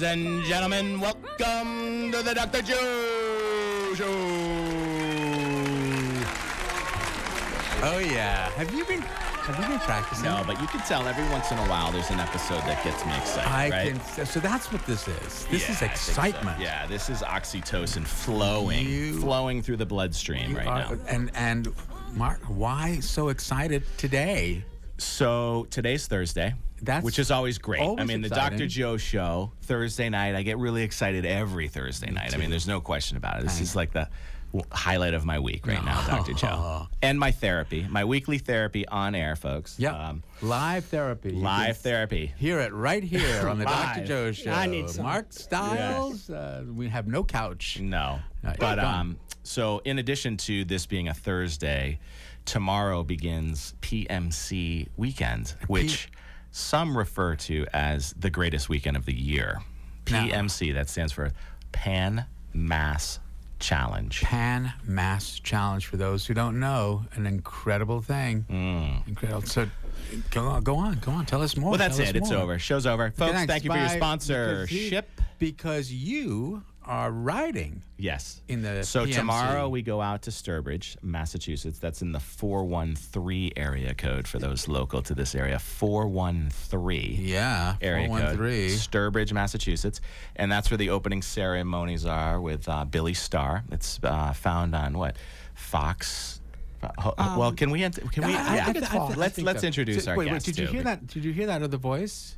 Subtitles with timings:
[0.00, 2.62] Ladies and gentlemen, welcome to the Dr.
[2.62, 4.06] Joe Show.
[7.82, 8.48] Oh yeah.
[8.50, 10.26] Have you been have you been practicing?
[10.26, 13.04] No, but you can tell every once in a while there's an episode that gets
[13.04, 14.00] me excited, I right?
[14.14, 15.46] can so that's what this is.
[15.46, 16.10] This Yeah, is I think so.
[16.12, 16.60] excitement.
[16.60, 21.02] Yeah, this is oxytocin flowing, You- flowing through the bloodstream right are- now.
[21.08, 21.74] And and
[22.14, 24.62] Mark, why so excited today?
[24.98, 27.80] So today's Thursday, That's which is always great.
[27.80, 28.28] I always mean, the.
[28.28, 28.66] Dr.
[28.66, 30.34] Joe show Thursday night.
[30.34, 32.34] I get really excited every Thursday night.
[32.34, 33.44] I mean, there's no question about it.
[33.44, 34.08] This I is like the
[34.72, 36.32] highlight of my week right now, Dr.
[36.32, 39.78] Joe, and my therapy, my weekly therapy on air, folks.
[39.78, 39.96] Yeah.
[39.96, 41.32] Um, live therapy.
[41.32, 42.32] Live therapy.
[42.36, 44.04] Hear it right here on the Dr.
[44.04, 44.50] Joe show.
[44.50, 45.04] I need some.
[45.04, 46.30] Mark Stiles.
[46.30, 47.78] Uh, we have no couch.
[47.80, 48.20] No.
[48.42, 51.98] No, but um, so in addition to this being a Thursday,
[52.44, 56.08] tomorrow begins PMC weekend, which
[56.58, 59.60] some refer to as the greatest weekend of the year.
[60.04, 61.30] PMC, that stands for
[61.72, 63.20] Pan Mass
[63.58, 64.22] Challenge.
[64.22, 68.44] Pan Mass Challenge for those who don't know, an incredible thing.
[68.48, 69.08] Mm.
[69.08, 69.42] Incredible.
[69.42, 69.68] So
[70.30, 71.26] go on, go on, go on.
[71.26, 71.70] Tell us more.
[71.70, 72.16] Well, that's tell it.
[72.16, 72.40] It's more.
[72.40, 72.58] over.
[72.58, 73.10] Show's over.
[73.10, 73.52] Folks, Thanks.
[73.52, 73.96] thank you for your Bye.
[73.96, 75.08] sponsorship.
[75.38, 77.82] Because you are riding.
[77.98, 78.40] Yes.
[78.48, 79.14] In the so PMC.
[79.14, 81.78] tomorrow we go out to Sturbridge, Massachusetts.
[81.78, 85.58] That's in the 413 area code for those local to this area.
[85.58, 88.18] 413 Yeah, area code.
[88.36, 88.70] 413.
[88.70, 90.00] Sturbridge, Massachusetts.
[90.36, 93.64] And that's where the opening ceremonies are with uh, Billy Starr.
[93.70, 95.16] It's uh, found on what?
[95.54, 96.40] Fox.
[96.80, 97.82] Fo- ho- well, can we?
[97.82, 98.32] ent- Can we?
[98.34, 98.64] Um, I- I yeah.
[98.66, 99.66] think it's Let's I think let's so.
[99.66, 100.46] introduce So- our wait, guest.
[100.46, 100.72] Wait, did you too.
[100.72, 101.06] hear that?
[101.08, 102.37] Did you hear that other voice?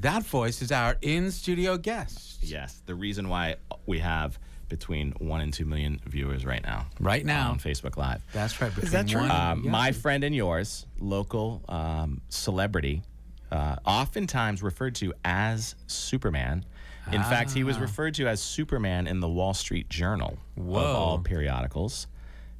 [0.00, 2.38] That voice is our in-studio guest.
[2.42, 4.38] Yes, the reason why we have
[4.68, 6.86] between one and two million viewers right now.
[7.00, 7.50] Right now.
[7.50, 8.22] on Facebook Live.
[8.32, 8.70] That's right.
[8.78, 9.28] Is that between true?
[9.28, 9.70] one- Um, yeah.
[9.70, 13.02] My friend and yours, local um, celebrity,
[13.50, 16.64] uh, oftentimes referred to as Superman.
[17.10, 17.66] In fact, he Ah.
[17.66, 22.06] was referred to as Superman in the Wall Street Journal of all periodicals.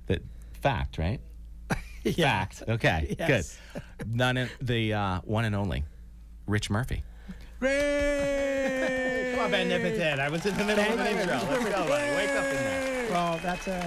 [0.06, 0.22] That
[0.62, 1.20] fact, right?
[2.16, 2.62] Fact.
[2.66, 3.14] Okay.
[3.18, 3.58] Yes.
[3.74, 4.08] Good.
[4.16, 4.36] None.
[4.38, 5.84] In, the uh, one and only,
[6.46, 7.02] Rich Murphy.
[7.60, 9.32] Ray!
[9.34, 10.20] Come on, Ben Nipitan.
[10.20, 11.34] I was in the middle of an intro.
[11.34, 12.16] Let's go, buddy.
[12.16, 13.10] Wake up in there.
[13.10, 13.80] Well, that's a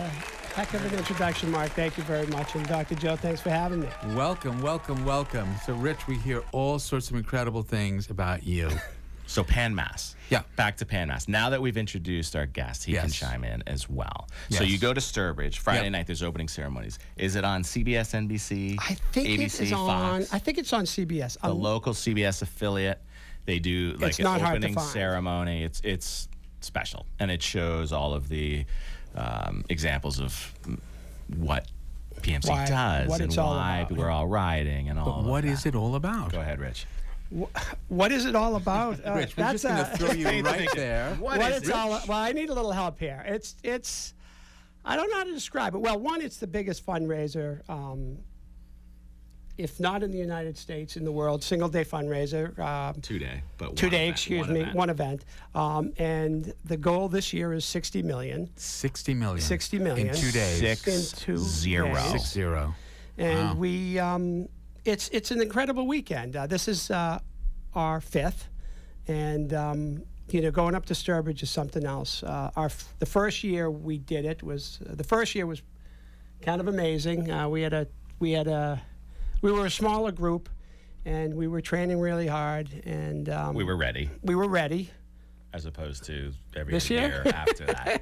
[0.56, 1.70] heck of an introduction, Mark.
[1.72, 2.56] Thank you very much.
[2.56, 2.96] And Dr.
[2.96, 3.88] Joe, thanks for having me.
[4.14, 5.48] Welcome, welcome, welcome.
[5.66, 8.70] So, Rich, we hear all sorts of incredible things about you.
[9.28, 10.18] So Pan Mass.
[10.30, 10.42] Yeah.
[10.58, 11.30] Back to Pan Mass.
[11.30, 14.28] Now that we've introduced our guest, he can chime in as well.
[14.50, 15.92] So you go to Sturbridge Friday Yep.
[15.94, 16.08] night.
[16.08, 17.00] There's opening ceremonies.
[17.16, 19.88] Is it on CBS, NBC, I think ABC, it is on.
[20.20, 20.34] Fox?
[20.34, 21.40] I think it's on CBS.
[21.40, 23.02] the Um, local CBS affiliate.
[23.46, 25.64] They do like It's an not hard to opening ceremony.
[25.64, 26.28] It's it's
[26.62, 28.66] special, and it shows all of the
[29.16, 30.54] um, examples of
[31.38, 31.68] what
[32.22, 33.98] PMC Why- does what and it's all why about.
[33.98, 35.06] we're all riding and all.
[35.06, 35.52] But of what that.
[35.52, 36.32] is it all about?
[36.32, 36.86] Go ahead, Rich.
[37.88, 39.00] what is it all about?
[39.06, 41.16] Uh, Rich, we're just going to throw you right there.
[41.16, 41.90] what it's all.
[42.08, 43.24] Well, I need a little help here.
[43.26, 44.14] It's it's.
[44.84, 45.80] I don't know how to describe it.
[45.80, 48.18] Well, one, it's the biggest fundraiser, um,
[49.58, 52.58] if not in the United States, in the world, single day fundraiser.
[52.60, 54.76] Um, Two day, but two one day, event, excuse one me, event.
[54.76, 55.26] one event.
[55.56, 58.50] Um, and the goal this year is 60 million.
[58.56, 59.42] 60 million.
[59.42, 60.08] 60 million.
[60.10, 60.60] In two days.
[60.60, 61.94] Six In two zero.
[61.94, 62.12] days.
[62.12, 62.74] Six zero.
[63.18, 63.56] and Wow.
[63.56, 64.48] we um,
[64.86, 66.36] it's it's an incredible weekend.
[66.36, 67.20] Uh, this is uh,
[67.76, 68.50] our fifth,
[69.08, 72.24] and um, you know going up to Sturbridge is something else.
[72.24, 75.62] Uh, our f- the first year we did it was the first year was
[76.42, 77.30] kind of amazing.
[77.30, 77.86] Uh, we had a
[78.20, 78.82] we had a
[79.42, 80.50] we were a smaller group,
[81.06, 84.10] and we were training really hard, and um, We were ready.
[84.22, 84.90] we were ready.
[85.54, 87.24] as opposed to every This year?
[87.26, 88.02] year after that.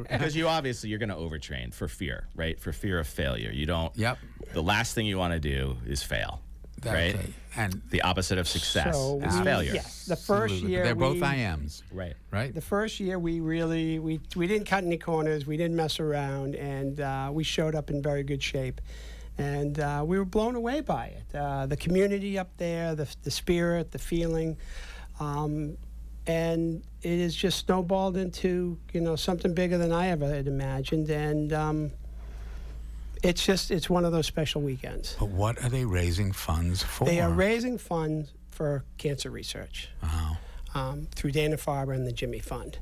[0.08, 2.58] Because you obviously you're going to overtrain for fear, right?
[2.60, 3.50] For fear of failure.
[3.50, 3.96] You don't.
[3.96, 4.18] Yep.
[4.52, 6.40] The last thing you want to do is fail,
[6.82, 7.14] That's right?
[7.16, 7.32] right.
[7.56, 9.72] And The opposite of success So is we- failure.
[9.74, 10.70] Yes, the first Absolutely.
[10.72, 12.14] year They're both we- I ams, Right.
[12.30, 12.54] right?
[12.54, 15.46] The first year, we really we we didn't cut any corners.
[15.46, 18.80] We didn't mess around, and uh, we showed up in very good shape.
[19.38, 21.34] And uh, we were blown away by it.
[21.36, 24.56] Uh, the community up there, the the spirit, the feeling,
[25.20, 25.76] um,
[26.26, 31.10] and it has just snowballed into you know something bigger than I ever had imagined.
[31.10, 31.90] And um,
[33.22, 35.16] it's just it's one of those special weekends.
[35.18, 37.04] But what are they raising funds for?
[37.04, 39.90] They are raising funds for cancer research.
[40.02, 40.38] Wow.
[40.74, 42.78] um, through Dana Farber and the Jimmy Fund.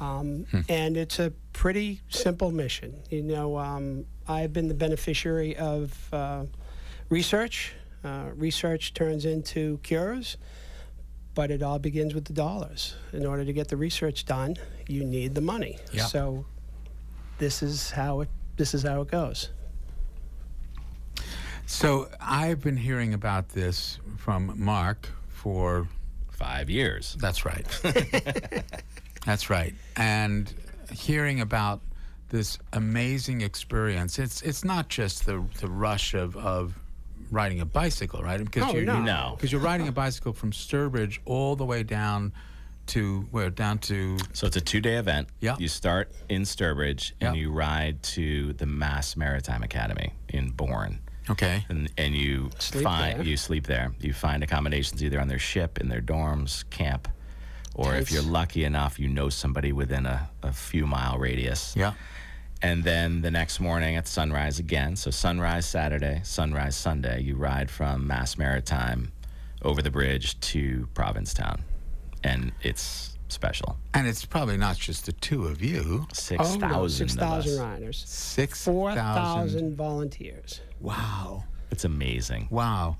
[0.00, 0.60] Um, Hmm.
[0.68, 3.00] And it's a pretty simple mission.
[3.10, 6.44] You know, um, I've been the beneficiary of uh,
[7.08, 7.72] research.
[8.02, 10.36] Uh, research turns into cures,
[11.34, 12.96] but it all begins with the dollars.
[13.12, 14.56] In order to get the research done,
[14.88, 15.78] you need the money.
[15.92, 16.04] Yeah.
[16.06, 16.44] So
[17.38, 19.48] this is how it this is how it goes.
[21.66, 25.88] So I've been hearing about this from Mark for
[26.30, 27.16] Five years.
[27.20, 27.64] That's right.
[29.24, 29.74] That's right.
[29.96, 30.52] And
[30.92, 31.80] hearing about
[32.30, 36.74] this amazing experience, it's it's not just the the rush of, of
[37.30, 38.42] riding a bicycle, right?
[38.44, 39.00] Because Oh, you're, no.
[39.00, 39.34] No.
[39.36, 42.32] because you're riding a bicycle from Sturbridge all the way down
[42.86, 45.28] to where down to So it's a two day event.
[45.40, 45.56] Yeah.
[45.58, 47.42] You start in Sturbridge and Yeah.
[47.42, 50.98] you ride to the Mass Maritime Academy in Bourne.
[51.30, 51.64] okay.
[51.70, 53.26] And, and you Sleep find there.
[53.26, 53.92] you sleep there.
[54.00, 57.08] You find accommodations either on their ship, in their dorms, camp,
[57.74, 61.74] or if you're lucky enough, you know somebody within a, a few mile radius.
[61.76, 61.94] Yeah.
[62.62, 64.96] And then the next morning at sunrise again.
[64.96, 69.12] So sunrise Saturday, sunrise Sunday, you ride from Mass Maritime
[69.62, 71.62] over the bridge to Provincetown.
[72.22, 73.76] And it's special.
[73.92, 76.06] And it's probably not just the two of you.
[76.12, 78.02] Six Oh, no, thousand 6,000 riders.
[78.06, 80.60] Six 4,000 volunteers.
[80.80, 81.44] Wow.
[81.70, 82.46] It's amazing.
[82.50, 82.96] Wow.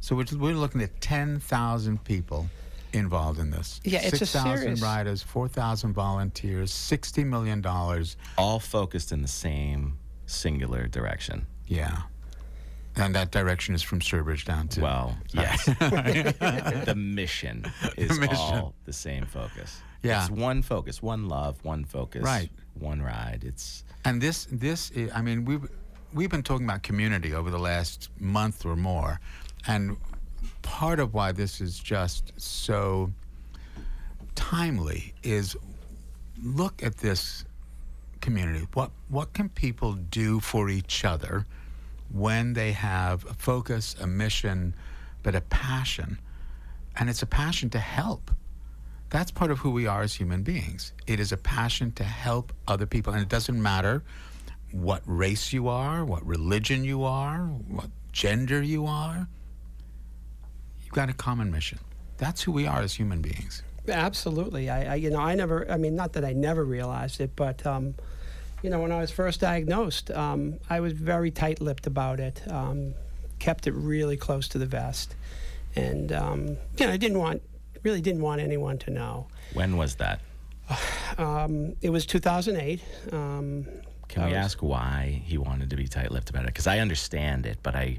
[0.00, 2.48] So we're, we're looking at 10,000 people
[2.92, 3.80] involved in this.
[3.84, 7.64] Yeah, it's a 6,000 riders, 4,000 volunteers, $60 million.
[8.38, 11.46] All focused in the same singular direction.
[11.66, 12.02] Yeah.
[12.96, 14.80] And that direction is from Sturbridge down to.
[14.80, 15.64] Well, yes.
[15.66, 17.64] the mission
[17.96, 18.34] is mission.
[18.36, 19.80] all the same focus.
[20.02, 20.22] Yeah.
[20.22, 22.50] It's one focus, one love, one focus, Right.
[22.74, 23.44] one ride.
[23.46, 25.68] It's And this, this, i- I mean, we've
[26.14, 29.20] we've been talking about community over the last month or more,
[29.66, 29.96] and
[30.68, 33.10] part of why this is just so
[34.34, 35.56] timely is
[36.44, 37.46] look at this
[38.20, 38.66] community.
[38.74, 41.46] What what can people do for each other
[42.12, 44.74] when they have a focus, a mission,
[45.22, 46.18] but a passion,
[46.96, 48.30] and it's a passion to help.
[49.08, 50.92] That's part of who we are as human beings.
[51.06, 53.14] It is a passion to help other people.
[53.14, 54.02] And it doesn't matter
[54.70, 57.38] what race you are, what religion you are,
[57.68, 59.26] what gender you are.
[60.88, 61.78] You've got a common mission.
[62.16, 63.62] That's who we are as human beings.
[63.86, 64.70] Absolutely.
[64.70, 65.70] I, I, you know, I never.
[65.70, 67.94] I mean, not that I never realized it, but um,
[68.62, 72.40] you know, when I was first diagnosed, um, I was very tight-lipped about it.
[72.48, 72.94] Um,
[73.38, 75.14] kept it really close to the vest,
[75.76, 76.46] and um,
[76.78, 77.42] you know, I didn't want,
[77.82, 79.26] really didn't want anyone to know.
[79.52, 80.20] when was that?
[81.18, 82.80] Um, it was 2008.
[83.12, 83.66] Um,
[84.08, 86.46] Can I we was- ask why he wanted to be tight-lipped about it?
[86.48, 87.98] Because I understand it, but I,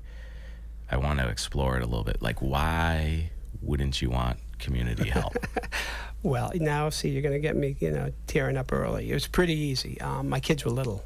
[0.91, 2.21] I want to explore it a little bit.
[2.21, 3.30] Like, why
[3.62, 5.36] wouldn't you want community help?
[6.21, 9.09] Well, now see, you're going to get me, you know, tearing up early.
[9.09, 10.01] It was pretty easy.
[10.01, 11.06] Um, my kids were little,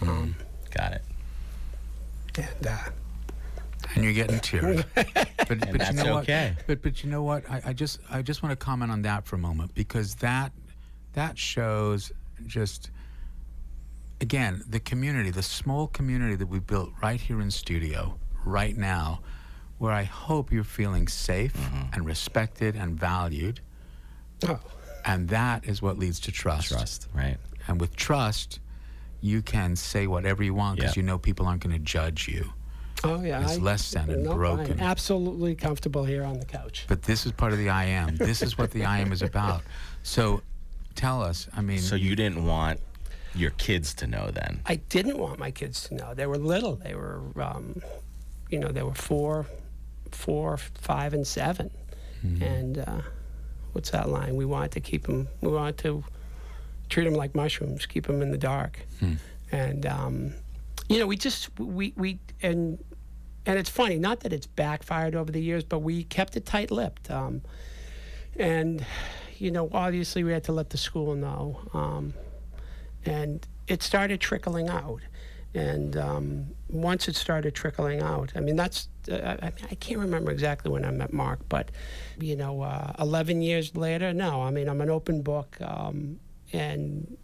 [0.00, 0.34] um,
[0.70, 1.02] Got it.
[2.38, 2.78] and uh,
[3.94, 4.82] And you're getting teary.
[5.46, 6.54] But, but that's you know okay.
[6.56, 6.66] What?
[6.66, 7.44] But but you know what?
[7.50, 10.52] I, I just I just want to comment on that for a moment because that
[11.12, 12.10] that shows
[12.46, 12.90] just
[14.22, 19.20] again the community, the small community that we built right here in studio, right now,
[19.78, 21.94] where I hope you're feeling safe Mm-hmm.
[21.94, 23.60] and respected and valued.
[24.48, 24.60] oh,
[25.04, 26.68] And that is what leads to trust.
[26.68, 27.36] Trust, right?
[27.68, 28.60] And with trust,
[29.20, 31.00] you can say whatever you want because Yeah.
[31.00, 32.52] you know people aren't going to judge you.
[33.02, 33.42] oh yeah.
[33.42, 34.72] It's less than and no, broken.
[34.80, 36.84] I'm absolutely comfortable here on the couch.
[36.88, 38.16] But this is part of the I am.
[38.16, 39.62] This is what the I am is about.
[40.02, 40.42] So
[40.94, 42.80] tell us, I mean, So you didn't want
[43.34, 44.60] your kids to know then?
[44.66, 46.14] I didn't want my kids to know.
[46.14, 46.76] They were little.
[46.76, 47.82] They were, um,
[48.50, 49.46] you know, they were four,
[50.10, 51.70] four, five, and 7
[52.42, 53.00] And uh,
[53.72, 54.34] what's that line?
[54.36, 55.28] We wanted to keep them.
[55.42, 56.04] We wanted to
[56.88, 58.78] treat them like mushrooms, keep them in the dark.
[59.52, 60.32] And um,
[60.88, 62.78] you know, we just we we and
[63.46, 63.98] and it's funny.
[63.98, 67.10] Not that it's backfired over the years, but we kept it tight-lipped.
[67.10, 67.42] Um,
[68.38, 68.84] and
[69.38, 71.60] you know, obviously, we had to let the school know.
[71.74, 72.14] Um,
[73.04, 75.00] and it started trickling out.
[75.54, 80.30] And um, once it started trickling out, I mean, that's, uh, I, I- can't remember
[80.32, 81.70] exactly when I met Mark, but,
[82.18, 86.18] you know, uh, 11 years later, no, I mean, I'm an open book um,
[86.52, 87.16] and,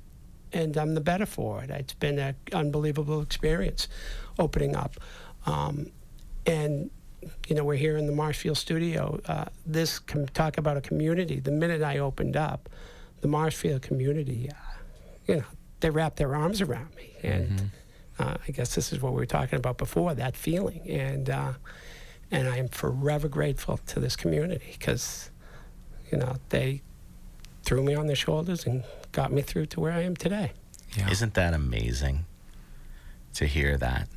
[0.52, 1.70] and I'm the better for it.
[1.70, 3.88] It's been an unbelievable experience
[4.38, 4.94] opening up.
[5.46, 5.90] Um,
[6.46, 6.90] and,
[7.48, 9.20] you know, we're here in the Marshfield studio.
[9.26, 11.40] Uh, this, com- talk about a community.
[11.40, 12.68] The minute I opened up,
[13.22, 14.54] the Marshfield community, uh,
[15.26, 15.44] you know,
[15.80, 17.12] they wrapped their arms around me.
[17.22, 17.70] And
[18.20, 20.88] uh, I guess this is what we were talking about before that feeling.
[20.88, 21.52] And, uh,
[22.30, 25.30] and I am forever grateful to this community because,
[26.12, 26.82] you know, they,
[27.62, 30.52] threw me on their shoulders and got me through to where I am today.
[30.96, 31.10] Yeah.
[31.10, 32.24] Isn't that amazing
[33.34, 34.08] to hear that?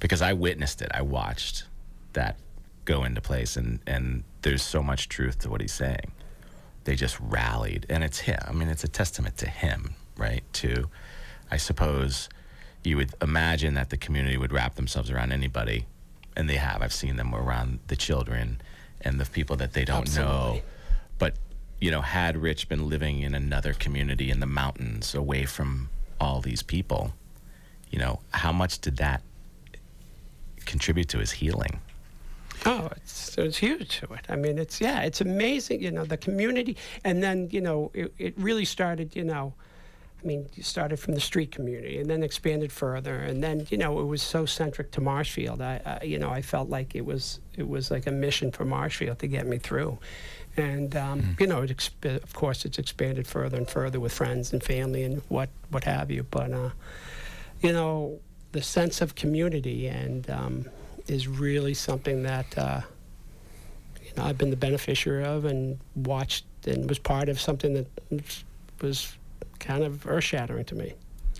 [0.00, 0.90] Because I witnessed it.
[0.94, 1.64] I watched
[2.12, 2.38] that
[2.84, 6.12] go into place, and, and there's so much truth to what he's saying.
[6.84, 8.38] They just rallied, and it's him.
[8.46, 10.42] I mean, it's a testament to him, right?
[10.54, 10.88] To,
[11.50, 12.28] I suppose,
[12.88, 15.84] you would imagine that the community would wrap themselves around anybody,
[16.36, 16.80] and they have.
[16.80, 18.60] I've seen them around the children
[19.02, 20.34] and the people that they don't Absolutely.
[20.34, 20.62] know.
[21.18, 21.34] But
[21.80, 25.90] you know, had Rich been living in another community in the mountains away from
[26.20, 27.12] all these people,
[27.90, 29.22] you know, how much did that
[30.64, 31.80] contribute to his healing?
[32.66, 34.26] Oh, it's, it's huge to it.
[34.28, 36.76] I mean, it's, yeah, it's amazing, you know, the community.
[37.04, 39.54] And then, you know, it, it really started, you know,
[40.22, 43.78] I mean, you started from the street community and then expanded further, and then you
[43.78, 45.62] know it was so centric to Marshfield.
[45.62, 48.64] I, I you know, I felt like it was it was like a mission for
[48.64, 49.98] Marshfield to get me through,
[50.56, 51.40] and um, mm.
[51.40, 55.04] you know, it exp- of course, it's expanded further and further with friends and family
[55.04, 56.24] and what what have you.
[56.24, 56.70] But uh,
[57.60, 58.18] you know,
[58.50, 60.66] the sense of community and um,
[61.06, 62.80] is really something that uh,
[64.02, 67.86] you know I've been the beneficiary of and watched and was part of something that
[68.80, 69.16] was
[69.58, 70.94] kind of earth shattering to me,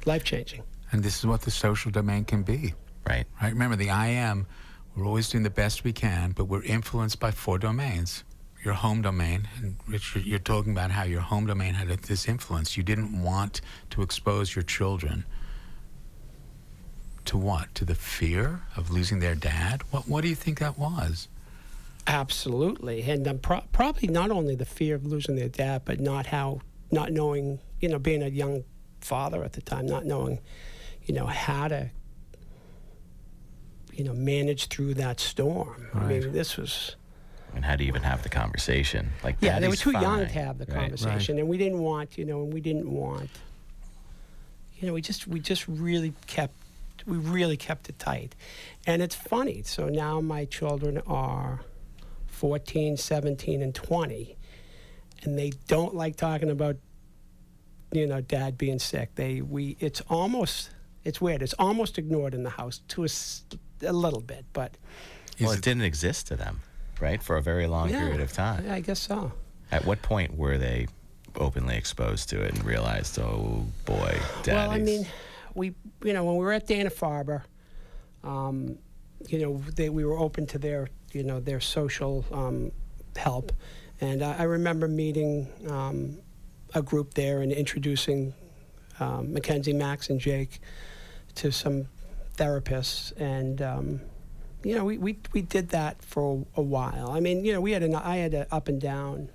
[0.07, 0.63] life changing.
[0.93, 2.75] And this is what the social domain can be.
[3.07, 3.27] Right.
[3.41, 3.53] Right.
[3.53, 4.47] Remember, the I am,
[4.97, 8.25] we're always doing the best we can, but we're influenced by four domains
[8.65, 12.77] your home domain, and Richard, you're talking about how your home domain had this influence.
[12.77, 13.61] You didn't want
[13.91, 15.25] to expose your children
[17.25, 17.75] to what?
[17.77, 19.83] To the fear of losing their dad?
[19.91, 21.29] What What do you think that was?
[22.07, 26.27] Absolutely, and um, pro- probably not only the fear of losing their dad, but not
[26.27, 26.61] how,
[26.91, 28.65] not knowing, you know, being a young
[29.01, 30.41] father at the time, not knowing,
[31.05, 31.91] you know, how to,
[33.93, 35.89] you know, manage through that storm.
[35.93, 36.05] Right.
[36.05, 36.97] I mean, this was
[37.55, 39.11] and how to even have the conversation.
[39.25, 40.03] Like, yeah, they were too fine.
[40.03, 40.81] young to have the right.
[40.81, 41.41] conversation, right.
[41.41, 43.31] and we didn't want, you know, and we didn't want,
[44.77, 46.55] you know, we just we just really kept
[47.07, 48.35] we really kept it tight,
[48.87, 49.63] and it's funny.
[49.63, 51.61] So now my children are
[52.27, 54.37] 14, 17, and 20,
[55.23, 56.77] and they don't like talking about,
[57.93, 59.15] you know, dad being sick.
[59.15, 60.71] They we it's almost
[61.05, 61.43] it's weird.
[61.43, 63.09] It's almost ignored in the house to a,
[63.87, 64.77] a little bit, but.
[65.41, 66.61] Well, it, it didn't exist to them
[67.01, 68.65] right, for a very long yeah, period of time.
[68.65, 69.33] Yeah, I guess so.
[69.71, 70.89] At what point were they
[71.37, 74.47] openly exposed to it and realized, oh boy, daddy's...
[74.47, 75.07] Well, I mean,
[75.55, 77.43] we, you know, when we were at Dana Farber,
[78.25, 78.79] um,
[79.29, 82.73] you know, they, we were open to their, you know, their social um,
[83.17, 83.53] help,
[84.01, 86.19] and I, I remember meeting um,
[86.75, 88.35] a group there and introducing
[89.01, 90.61] um, Mackenzie, Max, and Jake
[91.37, 91.87] to some
[92.37, 94.01] therapists, and um,
[94.65, 97.11] you know, we, we, we did that for a, a, while.
[97.13, 99.29] I mean, you know, we had an, I had an up and down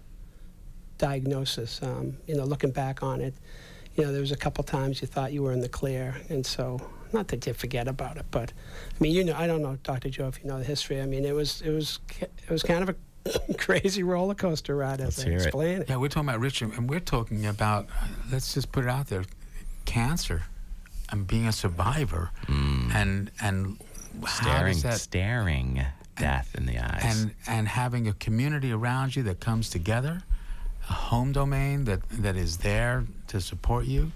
[0.97, 1.81] diagnosis.
[1.81, 3.33] Um, you know, looking back on it,
[3.95, 6.45] you know, there was a couple times you thought you were in the clear, and
[6.45, 6.79] so
[7.13, 8.51] not that you forget about it, but
[8.89, 10.09] I mean, you know, I don't know, Dr.
[10.09, 11.01] Joe, if you know the history.
[11.01, 12.95] I mean, it was it was it was kind of a
[13.57, 15.81] crazy roller coaster ride, as Let's I explain it.
[15.81, 15.89] it.
[15.89, 17.87] Yeah, we're talking about Richard, and we're talking about
[18.31, 19.23] let's just put it out there,
[19.85, 20.43] cancer,
[21.09, 22.93] and being a survivor, mm.
[22.93, 23.77] and and
[24.27, 25.81] staring, that, staring
[26.17, 30.21] death in the eyes, and and having a community around you that comes together,
[30.89, 34.11] a home domain that that is there to support you.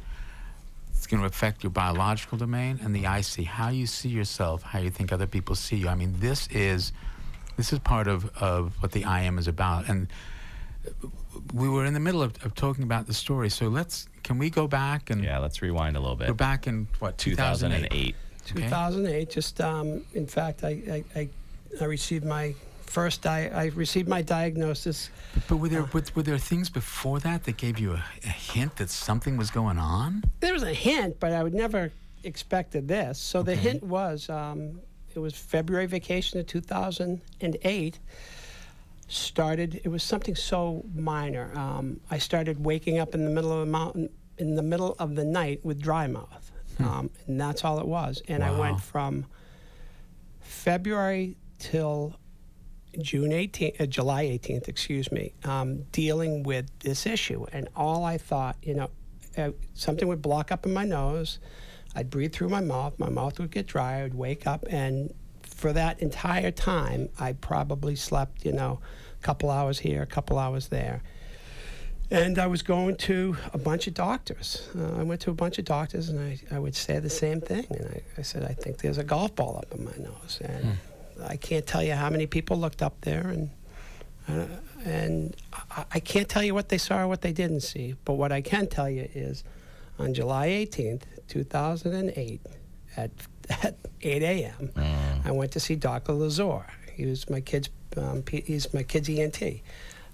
[0.91, 4.63] It's going to affect your biological domain and the I see, how you see yourself,
[4.63, 5.87] how you think other people see you.
[5.87, 6.91] I mean, this is
[7.57, 9.89] this is part of, of what the I am is about.
[9.89, 10.07] And
[11.53, 13.49] we were in the middle of, of talking about the story.
[13.49, 16.27] So let's can we go back and yeah, let's rewind a little bit.
[16.27, 18.15] We're back in what 2008.
[18.45, 18.69] 2008.
[18.69, 19.29] 2008.
[19.29, 21.29] Just um, in fact, I, I, I,
[21.81, 22.53] I received my
[22.85, 25.09] first di- I received my diagnosis.
[25.47, 28.77] But were there uh, were, there things before that that gave you a, a, hint
[28.77, 30.23] that something was going on?
[30.39, 31.91] There was a hint, but I would never
[32.23, 33.19] expected this.
[33.19, 33.55] So okay.
[33.55, 34.79] the hint was um,
[35.17, 37.99] it was February vacation of 2008.
[39.09, 39.81] Started.
[39.83, 41.51] It was something so minor.
[41.57, 45.15] Um, I started waking up in the middle of the mountain in the middle of
[45.15, 46.51] the night with dry mouth.
[46.77, 46.83] Hmm.
[46.83, 48.21] Um, and that's all it was.
[48.27, 48.53] And wow.
[48.53, 49.25] I went from
[50.39, 52.15] February till
[53.01, 57.45] June 18th, uh, July 18th, excuse me, um, dealing with this issue.
[57.51, 58.89] And all I thought, you know,
[59.35, 61.39] uh, something would block up in my nose.
[61.97, 62.99] I'd breathe through my mouth.
[62.99, 63.99] My mouth would get dry.
[63.99, 64.65] I would wake up.
[64.69, 65.11] And
[65.41, 68.79] for that entire time, I probably slept, you know,
[69.19, 71.01] a couple hours here, a couple hours there.
[72.11, 74.69] And I was going to a bunch of doctors.
[74.77, 77.41] Uh, I went to a bunch of doctors, and I, I would say the same
[77.41, 77.65] thing.
[77.71, 80.39] And I, I said, I think there's a golf ball up in my nose.
[80.43, 81.23] And hmm.
[81.23, 83.49] I can't tell you how many people looked up there, and
[84.29, 84.45] uh,
[84.85, 85.35] and
[85.71, 88.31] I, I can't tell you what they saw or what they didn't see, but what
[88.31, 89.43] I can tell you is
[89.99, 92.41] on July 18th, 2008,
[92.95, 93.11] at,
[93.63, 94.71] at 8 a.m.,
[95.25, 96.13] I went to see Dr.
[96.13, 96.63] Lazor.
[96.93, 99.41] He was my kid's, um, P- he's my kid's ENT.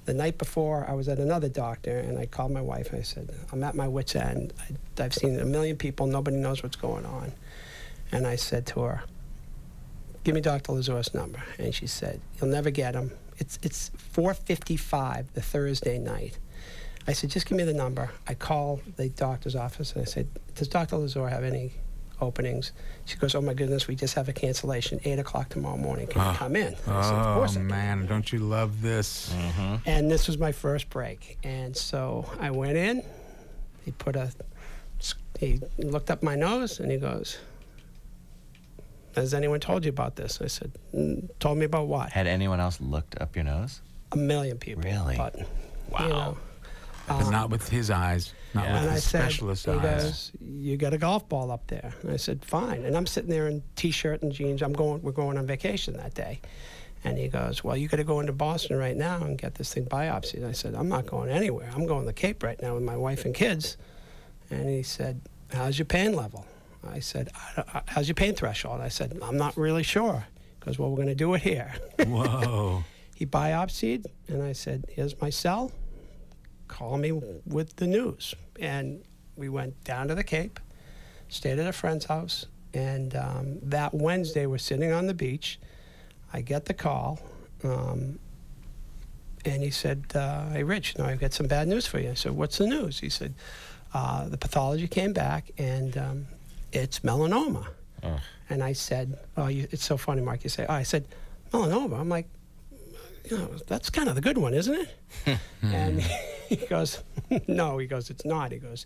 [0.06, 3.04] The night before, I was at another doctor, and I called my wife and I
[3.04, 4.52] said, I'm at my wit's end.
[4.60, 7.32] I, I've seen a million people, nobody knows what's going on.
[8.12, 9.04] And I said to her,
[10.26, 10.74] give me Dr.
[10.74, 11.42] Lazor's number.
[11.58, 13.12] And she said, you'll never get him.
[13.38, 16.38] It's, it's 4.55 the Thursday night.
[17.08, 18.10] I said, just give me the number.
[18.28, 20.96] I call the doctor's office and I said, does Dr.
[20.96, 21.74] Lazor have any
[22.22, 22.72] openings?
[23.06, 26.08] She goes, oh my goodness, we just have a cancellation, 8 o'clock tomorrow morning.
[26.08, 26.74] Can you come in?
[26.88, 29.34] I said, of Oh course I can." man, don't you love this?
[29.86, 31.38] And this was my first break.
[31.44, 33.04] And so I went in.
[33.84, 34.32] He put a,
[35.40, 37.38] he looked up my nose and he goes,
[39.16, 40.40] Has anyone told you about this?
[40.42, 42.12] I said, "Mm, Told me about what?
[42.14, 43.82] Had anyone else looked up your nose?
[44.14, 44.84] A million people.
[44.84, 45.18] Really?
[45.18, 45.36] But,
[45.90, 46.38] Wow.
[47.08, 48.74] But um, not with his eyes, not Yeah.
[48.74, 50.04] with and I his said, specialist he eyes.
[50.04, 53.30] goes, "You got a golf ball up there?" And I said, "Fine." And I'm sitting
[53.30, 54.62] there in t-shirt and jeans.
[54.62, 55.02] I'm going.
[55.02, 56.40] We're going on vacation that day.
[57.04, 59.74] And he goes, "Well, you got to go into Boston right now and get this
[59.74, 61.70] thing biopsied." And I said, "I'm not going anywhere.
[61.76, 63.76] I'm going to the Cape right now with my wife and kids."
[64.50, 65.20] And he said,
[65.52, 66.46] "How's your pain level?"
[66.90, 70.26] I said, I I- uh, "How's your pain threshold?" I said, "I'm not really sure."
[70.60, 71.74] Because well, we're going to do it here.
[72.08, 72.86] Whoa.
[73.16, 75.72] he biopsied, and I said, "Here's my cell.
[76.74, 77.12] Call me
[77.46, 79.04] with the news." And
[79.36, 80.60] we went down to the Cape,
[81.30, 85.60] stayed at a friend's house, and um, that Wednesday we're sitting on the beach.
[86.36, 87.20] I get the call,
[87.64, 88.18] um,
[89.46, 92.16] and he said, uh, "Hey, Rich, no, I've got some bad news for you." I
[92.16, 93.34] said, "What's the news?" He said,
[93.94, 96.26] uh, "The pathology came back, and um,
[96.72, 97.68] it's melanoma."
[98.50, 100.44] And I said, "Oh, you, it's so funny, Mark.
[100.44, 101.06] You say, oh, I said,
[101.52, 102.28] melanoma." I'm like,
[103.30, 104.88] you know, that's kind of the good one, isn't
[105.26, 105.40] it?
[105.62, 106.02] and
[106.50, 107.02] he goes,
[107.48, 107.78] no.
[107.78, 108.52] He goes, it's not.
[108.52, 108.86] He goes,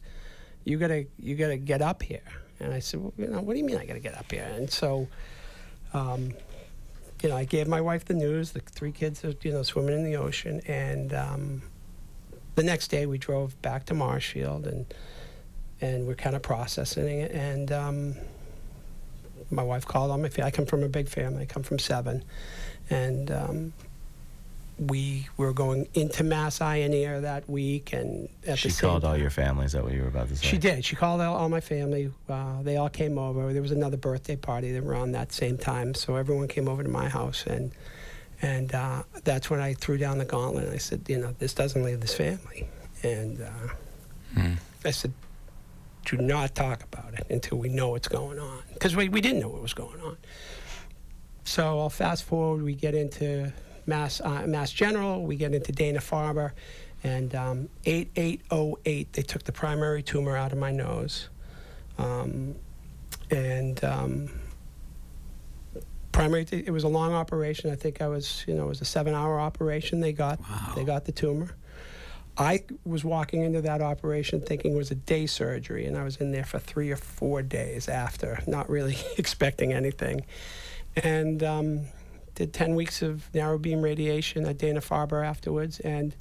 [0.64, 2.22] you gotta, you gotta get up here.
[2.60, 4.50] And I said, well, you know, what do you mean I gotta get up here?
[4.56, 5.08] And so,
[5.94, 6.34] um,
[7.22, 8.52] you know, I gave my wife the news.
[8.52, 10.62] The three kids are, you know, swimming in the ocean.
[10.68, 11.62] And um,
[12.56, 14.94] the next day we drove back to Marshfield and
[15.80, 17.32] and we're kind of processing it.
[17.32, 18.16] And um,
[19.52, 20.48] my wife called on my family.
[20.48, 21.44] I come from a big family.
[21.44, 22.24] I come from seven,
[22.90, 23.74] and um,
[24.80, 27.94] we were going into Mass Eye and Ear that week.
[27.94, 29.66] And at She the same called all your family.
[29.66, 30.46] Is that what you were about to say?
[30.46, 30.86] She did.
[30.86, 32.12] She called all, all my family.
[32.30, 33.52] Uh, they all came over.
[33.54, 36.90] There was another birthday party that around that same time, so everyone came over to
[36.90, 37.72] my house, and
[38.42, 40.66] and uh, that's when I threw down the gauntlet.
[40.66, 42.70] And I said, you know, this doesn't leave this family,
[43.02, 44.44] and uh,
[44.86, 45.12] I said,
[46.06, 49.40] do not talk about it until we know what's going on, because we we didn't
[49.40, 50.18] know what was going on.
[51.46, 52.62] So I'll fast forward.
[52.62, 53.52] We get into
[53.88, 55.24] Mass uh, Mass General.
[55.24, 56.52] We get into Dana Farber,
[57.04, 59.14] and um, 8808.
[59.14, 61.30] They took the primary tumor out of my nose,
[61.98, 62.56] um,
[63.32, 64.30] and um,
[66.12, 66.46] primary.
[66.52, 67.72] It was a long operation.
[67.72, 70.02] I think I was, you know, it was a seven-hour operation.
[70.02, 70.40] They got
[70.76, 71.56] they got the tumor.
[72.40, 76.18] I was walking into that operation thinking it was a day surgery, and I was
[76.18, 80.24] in there for three or four days after, not really expecting anything.
[80.96, 81.82] And um,
[82.38, 86.16] did 10 weeks of narrow beam radiation at Dana Farber afterwards, and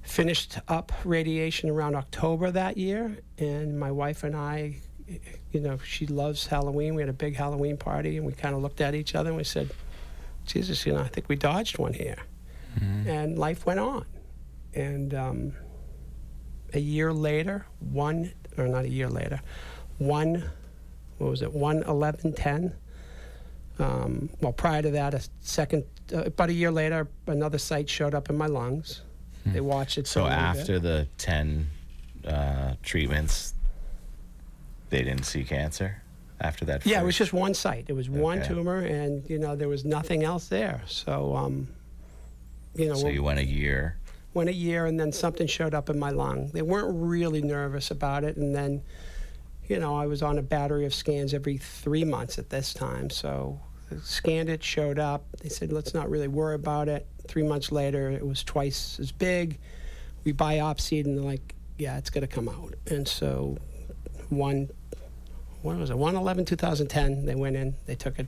[0.00, 3.18] finished up radiation around October that year.
[3.36, 4.76] And my wife and I,
[5.52, 6.94] you know, she loves Halloween.
[6.94, 9.36] We had a big Halloween party, and we kind of looked at each other and
[9.36, 9.70] we said,
[10.46, 12.16] Jesus, you know, I think we dodged one here.
[13.06, 14.06] And life went on.
[14.72, 15.52] And um,
[16.72, 19.42] a year later, one, or not a year later,
[19.98, 20.48] one,
[21.18, 22.72] what was it, 1 11 10.
[23.80, 28.14] Um, well, prior to that, a second, uh, about a year later, another site showed
[28.14, 29.02] up in my lungs.
[29.46, 30.06] They watched it.
[30.06, 30.60] So for a little bit.
[30.60, 31.68] after the ten
[32.26, 33.54] uh, treatments,
[34.90, 36.02] they didn't see cancer
[36.40, 36.84] after that.
[36.84, 37.86] Yeah, it was just one site.
[37.88, 40.82] It was one tumor, and you know there was nothing else there.
[40.86, 41.68] So, um,
[42.74, 43.96] you know, So you went a year.
[44.34, 46.50] went a year, and then something showed up in my lung.
[46.52, 48.82] They weren't really nervous about it, and then,
[49.68, 53.08] you know, I was on a battery of scans every three months at this time.
[53.10, 53.58] So,
[54.02, 55.24] scanned it, showed up.
[55.40, 57.06] They said, let's not really worry about it.
[57.28, 59.58] Three months later, it was twice as big.
[60.24, 62.74] We biopsied, and they're like, yeah, it's going to come out.
[62.86, 63.56] And so,
[64.28, 64.70] one
[65.62, 68.26] what was it 111 2010 they went in they took it,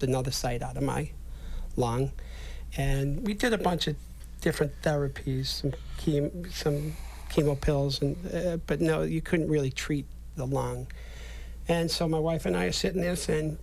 [0.00, 1.10] another site out of my
[1.76, 2.10] lung
[2.76, 3.96] and we did a bunch of
[4.40, 6.94] different therapies some chemo, some
[7.30, 10.86] chemo pills and uh, but no you couldn't really treat the lung
[11.68, 13.58] and so my wife and I are sitting there saying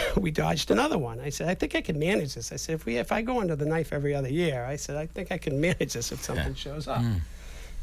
[0.16, 1.20] we dodged another one.
[1.20, 2.52] I said, I think I can manage this.
[2.52, 4.96] I said, if we if I go under the knife every other year, I said,
[4.96, 7.02] I think I can manage this if something shows up.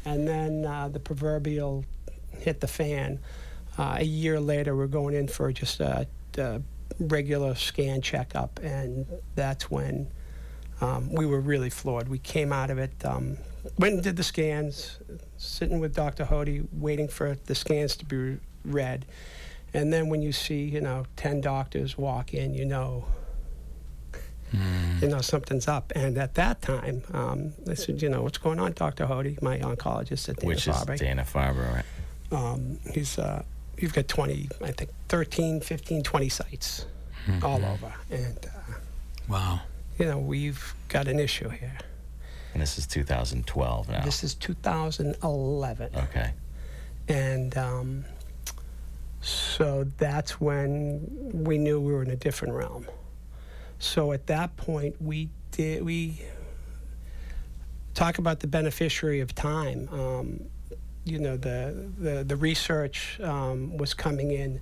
[0.04, 1.84] And then uh, the proverbial
[2.38, 3.18] hit the fan.
[3.78, 6.06] Uh, a year later, we're going in for just a,
[6.38, 6.60] a
[6.98, 10.08] regular scan checkup, and that's when
[10.80, 12.08] um, we were really floored.
[12.08, 13.36] We came out of it, um,
[13.78, 14.98] went and did the scans,
[15.36, 16.24] sitting with Dr.
[16.24, 19.06] Hodi, waiting for the scans to be read.
[19.72, 23.04] And then when you see, you know, 10 doctors walk in, you know,
[25.00, 25.92] you know, something's up.
[25.94, 29.06] And at that time, um, they said, you know, what's going on, Dr.
[29.06, 30.98] Hodi, my oncologist at Which is Dana-Farber.
[30.98, 31.84] Dana Farber, right?
[32.32, 33.44] Um, he's, uh,
[33.78, 36.86] you've got 20, I think, 13, 15, 20 sites
[37.44, 37.92] all over.
[38.10, 38.72] And, uh,
[39.28, 39.60] Wow.
[39.98, 41.78] you know, we've got an issue here.
[42.52, 44.04] And this is 2012 now.
[44.04, 45.90] This is 2011.
[45.94, 46.32] okay.
[47.06, 48.04] And um,
[49.20, 52.86] so that's when we knew we were in a different realm.
[53.78, 56.22] So at that point, we did, we
[57.94, 59.88] talk about the beneficiary of time.
[59.92, 60.40] Um,
[61.04, 64.60] you know, the, the, the research um, was coming in,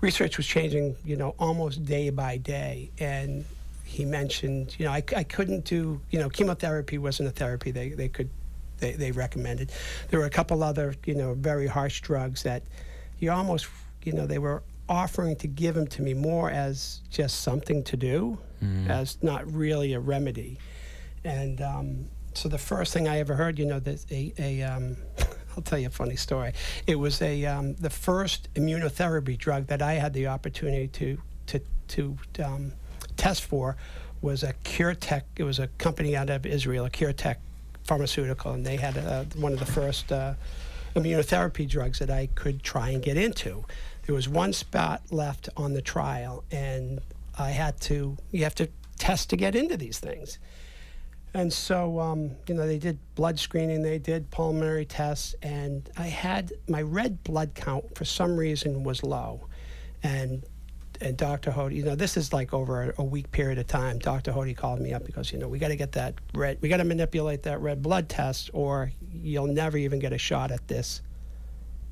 [0.00, 2.90] research was changing, you know, almost day by day.
[2.98, 3.44] And
[3.84, 7.90] he mentioned, you know, I, I couldn't do, you know, chemotherapy wasn't a therapy they,
[7.90, 8.30] they could,
[8.78, 9.70] they, they recommended.
[10.08, 12.62] There were a couple other, you know, very harsh drugs that
[13.18, 13.66] you almost,
[14.04, 17.96] you know, they were offering to give them to me more as just something to
[17.96, 18.38] do,
[18.88, 20.58] as not really a remedy.
[21.24, 24.96] And um, so the first thing I ever heard, you know, that a, a um,
[25.56, 26.52] I'll tell you a funny story.
[26.86, 31.60] It was a um, the first immunotherapy drug that I had the opportunity to to
[31.88, 32.72] to um,
[33.16, 33.76] test for
[34.20, 35.22] was a CureTech.
[35.36, 37.36] It was a company out of Israel, a CureTech
[37.84, 40.34] pharmaceutical, and they had uh, one of the first uh,
[40.94, 43.64] immunotherapy drugs that I could try and get into.
[44.06, 47.00] There was one spot left on the trial, and
[47.38, 48.16] I had to.
[48.30, 50.38] You have to test to get into these things.
[51.34, 56.08] And so, um, you know, they did blood screening, they did pulmonary tests, and I
[56.08, 59.48] had my red blood count for some reason was low.
[60.02, 60.44] And
[61.00, 61.50] and Dr.
[61.50, 63.98] Hodi, you know, this is like over a, a week period of time.
[63.98, 64.30] Dr.
[64.30, 66.76] Hodi called me up because, you know, we got to get that red, we got
[66.76, 71.02] to manipulate that red blood test, or you'll never even get a shot at this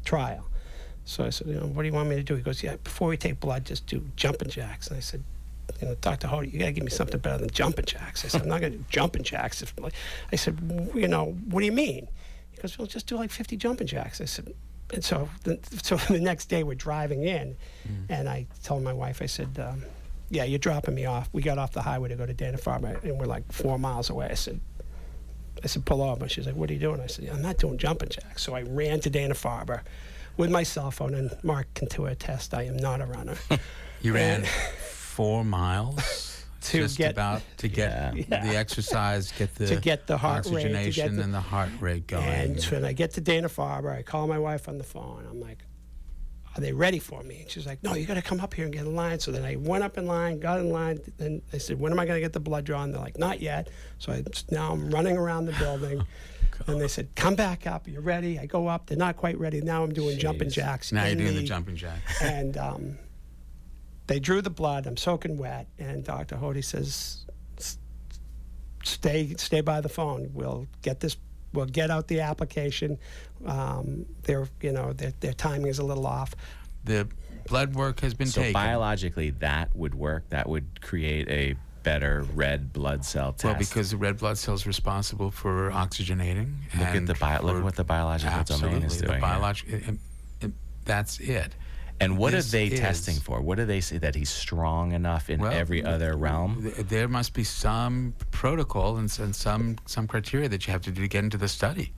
[0.05, 0.49] trial.
[1.11, 2.37] So I said, you know, what do you want me to do?
[2.37, 4.87] He goes, yeah, before we take blood, just do jumping jacks.
[4.87, 5.25] And I said,
[5.81, 6.29] you know, Dr.
[6.29, 8.25] Hodi, you got to give me something better than jumping jacks.
[8.25, 9.61] I said, I'm not going to do jumping jacks.
[9.61, 9.75] If,
[10.33, 10.57] I said,
[10.94, 12.07] you know, what do you mean?
[12.53, 14.20] He goes, well, just do like 50 jumping jacks.
[14.20, 14.55] I said,
[14.94, 17.57] and so the, so the next day we're driving in,
[18.09, 19.83] and I told my wife, I said, um,
[20.29, 21.29] yeah, you're dropping me off.
[21.33, 24.11] We got off the highway to go to Dana Farber, and we're like four miles
[24.11, 24.29] away.
[24.31, 24.61] I said,
[25.64, 26.29] I said, pull over.
[26.29, 27.01] She's like, what are you doing?
[27.01, 28.44] I said, I'm not doing jumping jacks.
[28.44, 29.81] So I ran to Dana Farber
[30.37, 33.37] with my cell phone, and Mark can to attest I am not a runner.
[34.03, 34.45] You ran
[34.88, 38.47] four miles To just get- about to get Yeah.
[38.47, 41.40] the exercise, get the To get the heart rate, to get oxygenation the- and the
[41.40, 42.25] heart rate going.
[42.25, 45.27] And when I get to Dana Farber, I call my wife on the phone.
[45.31, 45.59] I'm like,
[46.57, 47.43] are they ready for me?
[47.43, 49.21] And she's like, no, you got to come up here and get in line.
[49.21, 52.01] So then I went up in line, got in line, and they said, when am
[52.01, 52.90] I going to get the blood drawn?
[52.90, 53.69] They're like, not yet.
[53.99, 56.03] So I, now I'm running around the building.
[56.66, 57.88] And they said, come back up.
[57.88, 58.38] You're ready.
[58.38, 58.87] I go up.
[58.87, 59.61] They're not quite ready.
[59.61, 60.92] Now I'm doing jumping jacks.
[60.92, 62.20] now you're doing the jumping jacks.
[62.23, 62.99] and um,
[64.07, 64.87] they drew the blood.
[64.87, 66.37] I'm soaking wet, and Dr.
[66.37, 67.25] Hodi says,
[68.85, 70.31] "Stay, stay by the phone.
[70.33, 71.16] We'll get this.
[71.53, 72.99] We'll get out the application.
[73.44, 76.35] Um, their, you know, their, their timing is a little off.
[76.85, 77.09] The
[77.49, 78.53] blood work has been So taken.
[78.53, 80.29] biologically, that would work.
[80.31, 83.45] That would create a better red blood cell test.
[83.45, 86.55] well, because the red blood cell's responsible for oxygenating.
[86.79, 89.12] look at the bio, look at what the biological absolutely domain is doing.
[89.12, 89.21] here.
[89.21, 89.69] biologic.
[89.69, 89.99] it- it-
[90.40, 90.53] it-
[90.85, 91.55] that's it.
[92.03, 93.43] And what are they is- testing for?
[93.43, 96.62] What do they say that he's strong enough in Well, every other realm?
[96.62, 100.90] th- There must be some protocol and, and some some criteria that you have to
[100.90, 101.93] do to get into the study.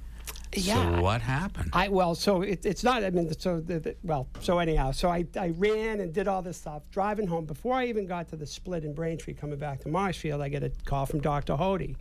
[0.55, 0.97] Yeah.
[0.97, 1.71] So what happened?
[1.73, 3.03] I well, so it, it's not.
[3.05, 6.43] I mean, so the, the, well, so anyhow, so I, I ran and did all
[6.43, 6.83] this stuff.
[6.91, 10.41] Driving home before I even got to the split in Braintree, coming back to Marshfield,
[10.43, 11.55] I get a call from Dr.
[11.55, 11.97] Hodi,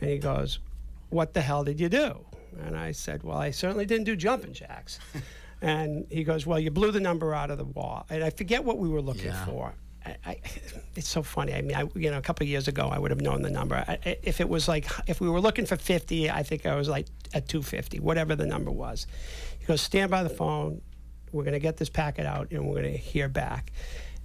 [0.00, 0.58] and he goes,
[1.10, 2.24] "What the hell did you do?"
[2.60, 4.98] And I said, "Well, I certainly didn't do jumping jacks."
[5.62, 8.64] and he goes, "Well, you blew the number out of the wall." And I forget
[8.64, 9.44] what we were looking Yeah.
[9.46, 9.74] for.
[10.26, 10.36] I,
[10.96, 11.54] it's so funny.
[11.54, 13.50] I mean, I, you know, a couple of years ago, I would have known the
[13.50, 13.76] number.
[13.76, 16.74] I, I- if it was like, if we were looking for 50, I think I
[16.76, 19.06] was like at 250, whatever the number was.
[19.58, 20.80] He goes, stand by the phone.
[21.32, 23.72] We're going to get this packet out and we're going to hear back.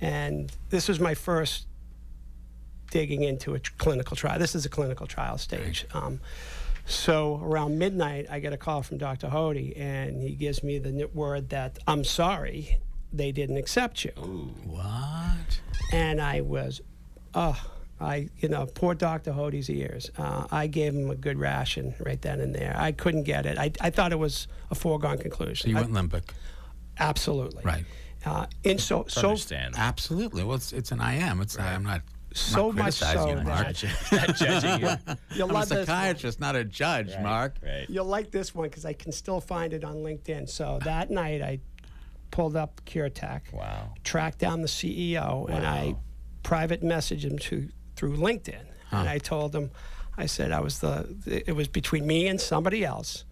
[0.01, 1.65] And this was my first
[2.91, 4.39] digging into a tr- clinical trial.
[4.39, 5.85] This is a clinical trial stage.
[5.93, 6.19] Um,
[6.85, 9.27] so around midnight, I get a call from Dr.
[9.27, 12.77] Hodi, and he gives me the word that I'm sorry,
[13.11, 14.11] they didn't accept you.
[14.65, 15.59] What?
[15.91, 16.81] And I was,
[17.33, 17.59] oh,
[17.99, 19.31] I, you know, poor Dr.
[19.31, 20.09] Hodi's ears.
[20.17, 22.75] Uh, I gave him a good ration right then and there.
[22.77, 23.57] I couldn't get it.
[23.57, 25.55] I, I thought it was a foregone conclusion.
[25.55, 26.29] So you I- went limbic.
[26.99, 27.63] absolutely.
[27.63, 27.85] Right.
[28.25, 29.75] Uh, and so, so, Understand.
[29.77, 30.43] Absolutely.
[30.43, 31.39] Well, it's, it's an I am.
[31.41, 32.01] It's I'm not.
[32.33, 33.67] so not much criticizing so you, Mark.
[34.11, 35.15] not judging you.
[35.35, 35.87] you'll I'm a love this.
[35.87, 37.55] psychiatrist, not a judge, Mark.
[37.63, 37.85] Right.
[37.89, 40.49] You'll like this one because I can still find it on LinkedIn.
[40.49, 41.59] So that night I
[42.31, 43.93] pulled up CureTech, Wow.
[44.03, 45.95] tracked down the CEO, and I
[46.43, 48.65] private messaged him to through LinkedIn.
[48.91, 49.71] And I told him,
[50.17, 53.25] I said I was the it was between me and somebody else.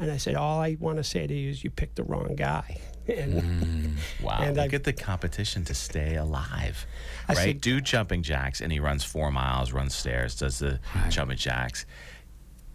[0.00, 2.34] And I said, all I want to say to you is you picked the wrong
[2.36, 2.80] guy.
[3.08, 4.38] And mm, Wow.
[4.42, 6.86] And Look I- at the competition to stay alive.
[7.26, 7.38] I right?
[7.46, 11.86] said- Do jumping jacks, and he runs four miles, runs stairs, does the jumping jacks.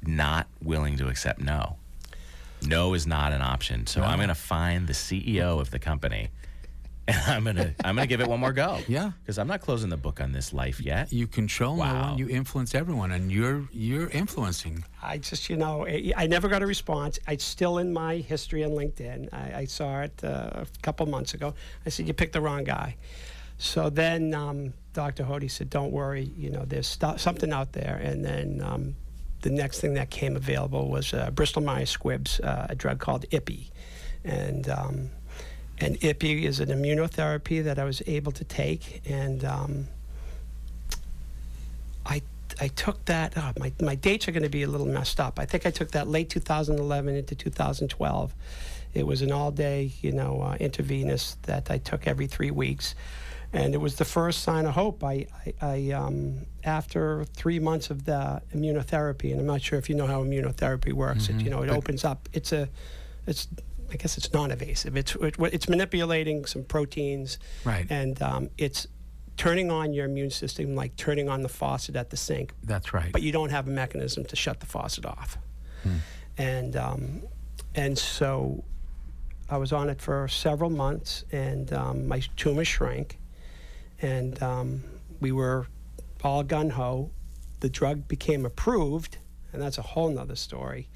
[0.01, 1.77] Not willing to accept no.
[2.67, 3.88] No is not an option.
[3.88, 6.30] So I'm going to find the CEO of the company,
[7.08, 8.80] and I'm going to I'm going to give it one more go.
[8.88, 9.12] Yeah.
[9.21, 11.12] Because I'm not closing the book on this life yet.
[11.12, 12.17] You control no one.
[12.17, 14.84] You influence everyone, and you're you're influencing.
[15.02, 17.19] I just, you know, I, I never got a response.
[17.28, 19.34] It's still in my history on LinkedIn.
[19.34, 21.54] I, I saw it uh, a couple months ago.
[21.86, 22.95] I said, you picked the wrong guy.
[23.58, 25.23] So then um, Dr.
[25.23, 27.99] Hodi said, don't worry, you know, there's stu- something out there.
[28.04, 28.95] And then um,
[29.43, 33.25] the next thing that came available was uh, Bristol Myers Squibb's, uh, a drug called
[33.29, 33.67] IPI.
[34.25, 35.10] And, um,
[35.79, 39.01] and IPI is an immunotherapy that I was able to take.
[39.06, 39.88] And um,
[42.06, 42.21] I
[42.62, 43.38] I took that.
[43.38, 45.39] Uh, my my dates are going to be a little messed up.
[45.39, 48.34] I think I took that late 2011 into 2012.
[48.93, 52.93] It was an all-day, you know, uh, intravenous that I took every three weeks,
[53.53, 55.03] and it was the first sign of hope.
[55.03, 59.89] I, I, I um, after three months of the immunotherapy, and I'm not sure if
[59.89, 61.29] you know how immunotherapy works.
[61.29, 62.27] It, you know, it opens up.
[62.33, 62.67] It's a,
[63.27, 63.47] it's
[63.91, 64.97] I guess it's non-invasive.
[64.97, 67.85] It's it, it's manipulating some proteins, Right.
[67.89, 68.87] And um, it's
[69.37, 73.11] turning on your immune system like turning on the faucet at the sink, That's right.
[73.11, 75.37] but you don't have a mechanism to shut the faucet off.
[76.37, 77.23] And um,
[77.75, 78.63] and so
[79.49, 83.19] I was on it for several months, and um, my tumor shrank,
[84.03, 84.83] and um,
[85.19, 85.65] we were
[86.23, 87.09] all gun ho.
[87.61, 89.17] The drug became approved,
[89.51, 90.89] and that's a whole nother story.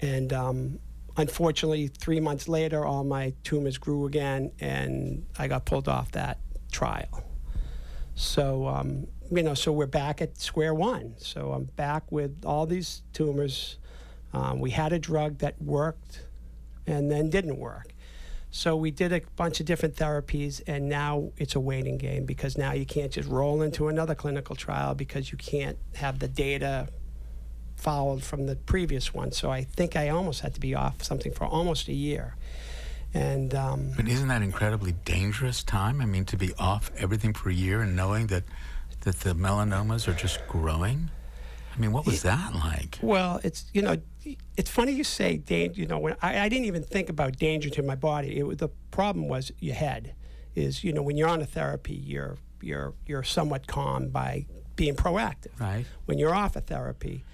[0.00, 0.78] And um,
[1.16, 6.38] unfortunately, three months later, all my tumors grew again, and I got pulled off that
[6.70, 7.24] trial.
[8.14, 11.14] So, um, you know, so we're back at square one.
[11.16, 13.78] So I'm back with all these tumors.
[14.34, 16.26] Um, we had a drug that worked
[16.86, 17.93] and then didn't work.
[18.54, 22.56] So we did a bunch of different therapies, and now it's a waiting game because
[22.56, 26.86] now you can't just roll into another clinical trial because you can't have the data
[27.74, 29.32] followed from the previous one.
[29.32, 32.36] So I think I almost had to be off something for almost a year.
[33.12, 36.00] And um, But isn't that incredibly dangerous time?
[36.00, 38.44] I mean, to be off everything for a year and knowing that
[39.00, 41.10] that the melanomas are just growing.
[41.74, 42.98] I mean, what was that like?
[43.02, 43.96] Well, it's you know,
[44.56, 45.80] it's funny you say danger.
[45.80, 48.38] You know, when I, I didn't even think about danger to my body.
[48.38, 50.14] It, the problem was your head.
[50.54, 54.94] Is you know when you're on a therapy, you're you're you're somewhat calm by being
[54.94, 55.58] proactive.
[55.58, 55.84] Right.
[56.06, 57.24] When you're off a therapy,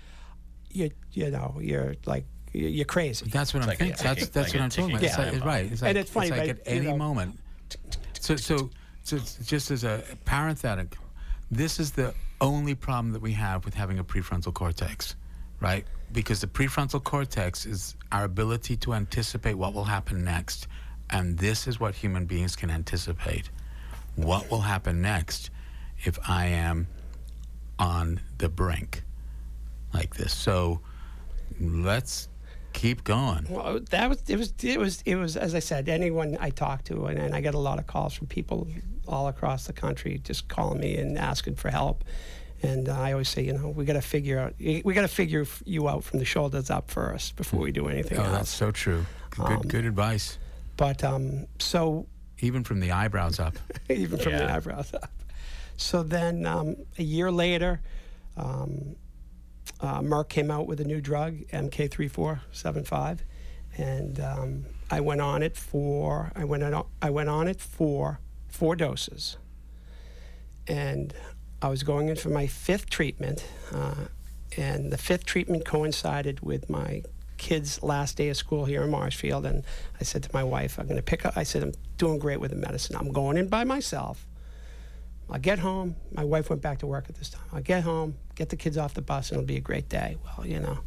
[0.70, 3.26] you you know you're like you- you're crazy.
[3.28, 4.02] That's what I'm like a thinking.
[4.02, 5.00] That's ticking- that's like what I'm talking about.
[5.02, 5.48] ticking It's like, time it's bomb.
[5.48, 5.72] right.
[5.72, 7.38] It's And like, it's funny, like but, at you any know- moment.
[8.18, 8.70] So, so,
[9.04, 10.96] so just as a parenthetic,
[11.50, 15.16] this is the only problem that we have with having a prefrontal cortex,
[15.60, 15.84] right?
[16.12, 20.66] Because the prefrontal cortex is our ability to anticipate what will happen next,
[21.10, 23.50] and this is what human beings can anticipate.
[24.16, 25.50] What will happen next
[26.04, 26.88] if I am
[27.78, 29.02] on the brink
[29.92, 30.34] like this?
[30.34, 30.80] So
[31.60, 32.29] let's
[32.72, 33.46] keep going.
[33.48, 35.88] Well, that was it was it was it was as I said.
[35.88, 38.68] Anyone I talked to, and, and I get a lot of calls from people
[39.08, 42.04] all across the country, just calling me and asking for help.
[42.62, 45.08] And uh, I always say, you know, we got to figure out we got to
[45.08, 48.70] figure you out from the shoulders up first before we do anything Oh, that's so
[48.70, 49.06] true.
[49.30, 50.38] Good, good advice.
[50.76, 52.06] But um, so
[52.40, 53.56] Even from the eyebrows up.
[53.88, 55.10] even from the eyebrows up.
[55.76, 57.80] So then um, a year later,
[58.36, 58.96] um,
[59.82, 63.20] uh, Merck came out with a new drug, MK3475,
[63.76, 68.20] and um, I went on it for I went on I went on it for
[68.48, 69.36] four doses,
[70.66, 71.14] and
[71.62, 74.06] I was going in for my fifth treatment, uh,
[74.56, 77.02] and the fifth treatment coincided with my
[77.38, 79.64] kid's last day of school here in Marshfield, and
[79.98, 82.40] I said to my wife, "I'm going to pick up." I said, "I'm doing great
[82.40, 82.96] with the medicine.
[82.96, 84.26] I'm going in by myself."
[85.30, 85.96] I get home.
[86.12, 87.44] My wife went back to work at this time.
[87.52, 90.16] I get home, get the kids off the bus, and it'll be a great day.
[90.24, 90.80] Well, you know,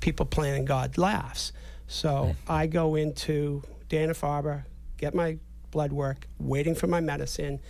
[0.00, 1.52] people playing God laughs.
[1.86, 4.64] So I go into Dana Farber,
[4.98, 5.38] get my
[5.70, 7.60] blood work, waiting for my medicine,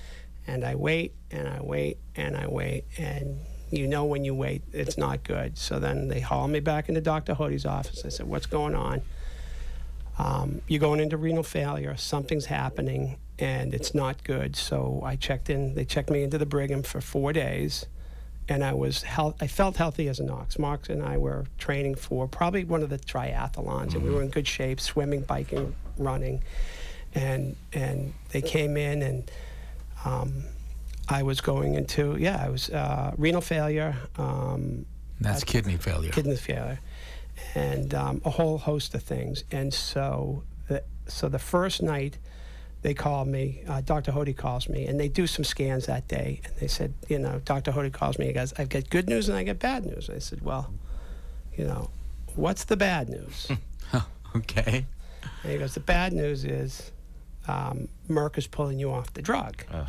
[0.47, 3.39] and I wait and I wait and I wait, and
[3.71, 5.57] you know when you wait, it's not good.
[5.57, 7.35] So then they haul me back into Dr.
[7.35, 8.05] Hodi's office.
[8.05, 9.03] I said, "What's going on?"
[10.19, 11.97] Um, you're going into renal failure.
[11.97, 14.55] Something's happening, and it's not good.
[14.55, 15.75] So I checked in.
[15.75, 17.87] They checked me into the Brigham for four days,
[18.49, 19.35] and I was health.
[19.41, 20.61] I felt healthy as an ox.
[20.61, 24.29] Mark and I were training for probably one of the triathlons, and we were in
[24.29, 26.41] good shape, swimming, biking, running,
[27.15, 29.31] and and they came in and.
[30.05, 30.45] Um,
[31.09, 34.87] I was going into yeah, I was uh, renal failure, um,
[35.21, 36.11] That's kidney failure.
[36.11, 36.79] kidney failure,
[37.55, 39.45] and um, a whole host of things.
[39.51, 42.19] And so, the, so the first night,
[42.83, 43.63] they called me.
[43.67, 44.13] Uh, Dr.
[44.13, 46.41] Hodi calls me, and they do some scans that day.
[46.45, 47.73] And they said, you know, Dr.
[47.73, 48.27] Hodi calls me.
[48.27, 50.73] He goes, "I've got good news and I got bad news." I said, "Well,
[51.57, 51.91] you know,
[52.35, 53.49] what's the bad news?"
[54.37, 54.87] okay.
[55.43, 56.93] and he goes, "The bad news is
[57.49, 59.89] um, Merck is pulling you off the drug." Ugh.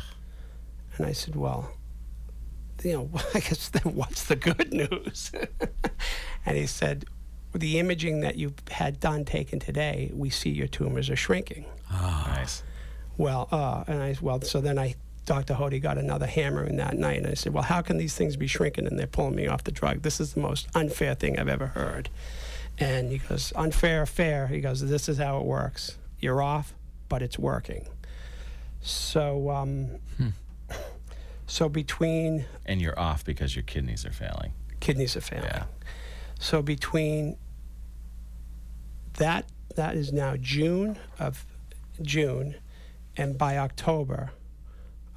[0.96, 1.70] And I said, Well,
[2.82, 5.32] you know, I guess then what's the good news?
[6.46, 7.04] and he said,
[7.52, 11.64] The imaging that you've had done taken today, we see your tumors are shrinking.
[11.90, 12.62] Nice.
[13.16, 15.54] Well, uh, and I well, so then I, Dr.
[15.54, 18.46] Hodi got another hammering that night, and I said, Well, how can these things be
[18.46, 20.02] shrinking and they're pulling me off the drug?
[20.02, 22.08] This is the most unfair thing I've ever heard.
[22.78, 24.48] And he goes, Unfair, fair.
[24.48, 25.96] He goes, This is how it works.
[26.18, 26.74] You're off,
[27.08, 27.86] but it's working.
[28.82, 29.88] So, um,
[31.46, 34.52] so between And you're off because your kidneys are failing.
[34.80, 35.44] kidneys are failing.
[35.46, 35.64] Yeah.
[36.38, 37.36] So between
[39.14, 39.46] that
[39.76, 41.46] that is now June of
[42.02, 42.56] June,
[43.16, 44.30] and by October,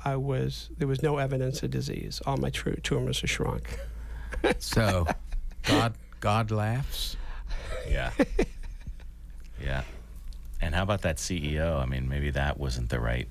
[0.06, 2.22] I was there was no evidence of disease.
[2.26, 3.80] All my tru- tumors are shrunk.
[4.60, 5.08] So,
[5.64, 7.16] God, God laughs.
[7.90, 8.12] Yeah.
[9.62, 9.84] yeah.
[10.62, 11.82] And how about that CEO?
[11.82, 13.28] I mean, maybe that wasn't the right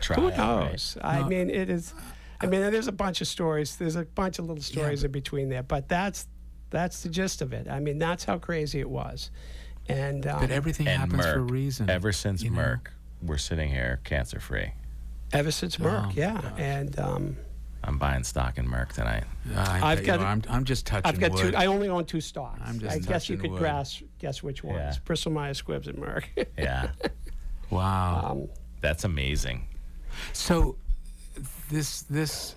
[0.00, 0.16] try.
[0.16, 0.36] Who right?
[0.36, 0.98] knows?
[1.02, 1.94] I mean, it is.
[2.40, 3.76] I mean, there's a bunch of stories.
[3.76, 6.26] There's a bunch of little stories in between there, but that's
[6.70, 7.68] that's the gist of it.
[7.68, 9.30] I mean, that's how crazy it was.
[9.88, 11.90] And um, But everything And happens Merck, for a reason.
[11.90, 12.90] ever since Merck, know?
[13.22, 14.72] Merck, we're sitting here cancer free.
[15.32, 16.98] ever since Merck, Oh, yeah, and.
[16.98, 17.36] Um,
[17.82, 19.24] I'm buying stock in Merck tonight.
[19.56, 21.52] I, I've got know, a- I'm, I'm just touching I've got wood.
[21.52, 21.56] two.
[21.56, 22.60] I only own two stocks.
[22.62, 23.58] I'm just I guess you could wood.
[23.58, 24.76] grasp guess which ones.
[24.78, 24.94] Yeah.
[25.06, 26.24] Bristol Myers Squibbs and Merck.
[26.58, 26.90] Yeah.
[27.70, 28.32] wow.
[28.32, 28.48] um,
[28.82, 29.66] That's amazing.
[30.34, 30.76] So,
[31.70, 32.54] this this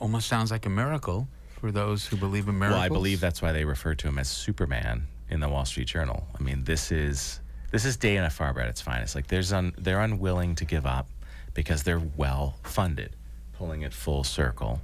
[0.00, 1.28] almost sounds like a miracle
[1.60, 2.78] for those who believe in miracles.
[2.78, 5.86] Well, I believe that's why they refer to him as Superman in the Wall Street
[5.86, 6.26] Journal.
[6.36, 7.38] I mean, this is
[7.74, 9.16] this is Dana Farber at its finest.
[9.16, 11.08] Like, there's un, they're unwilling to give up
[11.54, 13.16] because they're well funded.
[13.54, 14.80] Pulling it full circle,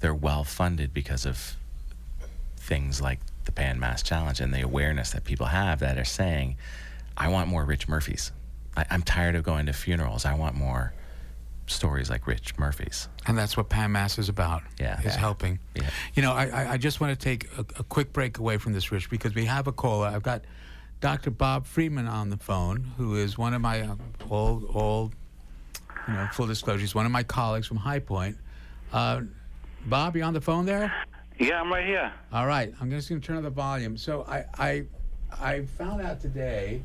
[0.00, 1.54] they're well funded because of
[2.56, 6.56] things like the Pan Mass Challenge and the awareness that people have that are saying,
[7.16, 8.32] "I want more Rich Murphys.
[8.76, 10.24] I, I'm tired of going to funerals.
[10.24, 10.92] I want more."
[11.66, 13.08] Stories like Rich Murphy's.
[13.26, 14.62] And that's what Pan Mass is about.
[14.80, 14.98] Yeah.
[15.00, 15.18] Is Yeah.
[15.18, 15.58] helping.
[15.74, 15.90] Yeah.
[16.14, 18.72] You know, I, I, I just want to take a, a quick break away from
[18.72, 20.06] this, Rich, because we have a caller.
[20.08, 20.42] I've got
[21.00, 21.30] Dr.
[21.30, 23.94] Bob Freeman on the phone, who is one of my uh,
[24.28, 25.12] all, all,
[26.08, 28.36] you know, full disclosure, he's one of my colleagues from High Point.
[28.92, 29.22] Uh,
[29.86, 30.92] Bob, you on the phone there?
[31.38, 32.12] Yeah, I'm right here.
[32.32, 33.96] All right, I'm just going to turn on the volume.
[33.96, 34.84] So I, I,
[35.40, 36.82] I found out today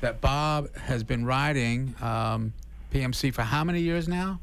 [0.00, 2.52] that Bob has been riding um,
[2.92, 4.40] PMC for how many years now?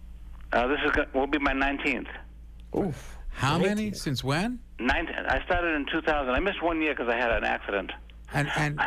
[0.53, 2.07] Uh, this is will be my 19th.
[2.77, 3.17] oof.
[3.31, 3.93] How many?
[3.93, 4.59] Since when?
[4.79, 5.15] 19.
[5.27, 6.29] I started in 2000.
[6.29, 7.91] I missed one year because I had an accident.
[8.33, 8.79] And and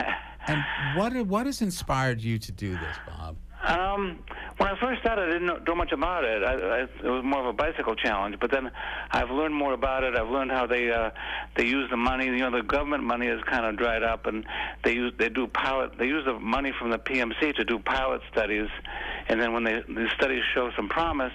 [0.46, 0.64] and
[0.96, 3.36] what what has inspired you to do this, Bob?
[3.64, 4.18] Um,
[4.56, 6.42] when I first started, I didn't know, know much about it.
[6.42, 8.36] I, I, it was more of a bicycle challenge.
[8.40, 8.70] But then
[9.12, 10.16] I've learned more about it.
[10.16, 11.10] I've learned how they uh,
[11.56, 12.26] they use the money.
[12.26, 14.44] You know, the government money is kind of dried up, and
[14.84, 15.92] they use they do pilot.
[15.96, 18.68] They use the money from the PMC to do pilot studies,
[19.28, 21.34] and then when they the studies show some promise,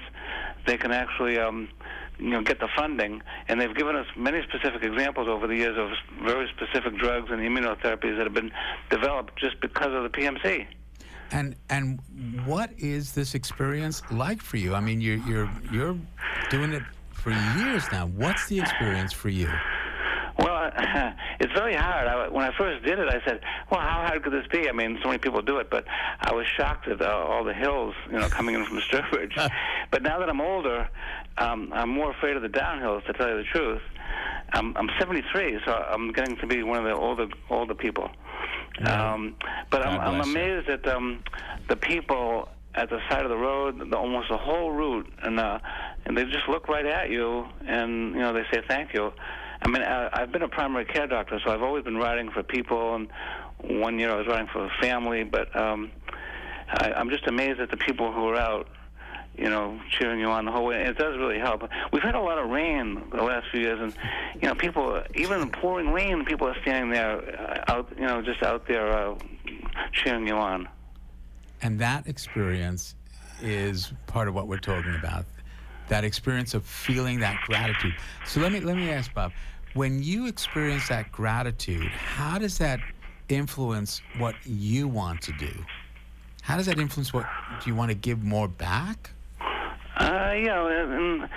[0.65, 1.39] they can actually.
[1.39, 1.69] Um,
[2.19, 5.77] you know, get the funding, and they've given us many specific examples over the years
[5.77, 5.89] of
[6.23, 8.51] very specific drugs and immunotherapies that have been
[8.89, 10.67] developed just because of the PMC.
[11.31, 11.99] And and
[12.45, 14.73] what is this experience like for you?
[14.73, 15.97] I mean, you're you're you're
[16.49, 18.07] doing it for years now.
[18.07, 19.49] What's the experience for you?
[20.39, 20.71] Well,
[21.39, 22.07] it's very hard.
[22.07, 24.71] I, when I first did it, I said, "Well, how hard could this be?" I
[24.71, 25.85] mean, so many people do it, but
[26.21, 29.35] I was shocked at uh, all the hills, you know, coming in from Sturbridge.
[29.91, 30.87] but now that I'm older,
[31.37, 33.05] um, I'm more afraid of the downhills.
[33.05, 33.81] To tell you the truth,
[34.53, 38.09] I'm, I'm 73, so I'm getting to be one of the older older people.
[38.85, 39.35] Um,
[39.71, 40.31] but I'm, I'm you.
[40.31, 41.23] amazed at um,
[41.67, 45.59] the people at the side of the road, the, almost the whole route, and uh,
[46.05, 49.11] and they just look right at you, and you know they say thank you.
[49.61, 52.43] I mean, I, I've been a primary care doctor, so I've always been riding for
[52.43, 53.09] people, and
[53.63, 55.91] one year I was riding for a family, but um,
[56.69, 58.67] I, I'm just amazed at the people who are out
[59.37, 60.83] you know, cheering you on the whole way.
[60.83, 61.69] It does really help.
[61.91, 63.95] We've had a lot of rain the last few years, and
[64.41, 68.21] you know, people, even in pouring rain, people are standing there uh, out, you know,
[68.21, 69.15] just out there uh,
[69.93, 70.67] cheering you on.
[71.61, 72.95] And that experience
[73.41, 75.25] is part of what we're talking about.
[75.89, 77.93] That experience of feeling that gratitude.
[78.25, 79.31] So let me let me ask Bob,
[79.73, 82.79] when you experience that gratitude, how does that
[83.29, 85.51] influence what you want to do?
[86.41, 87.25] How does that influence what
[87.61, 89.11] do you want to give more back?
[89.97, 91.29] Uh, yeah, and,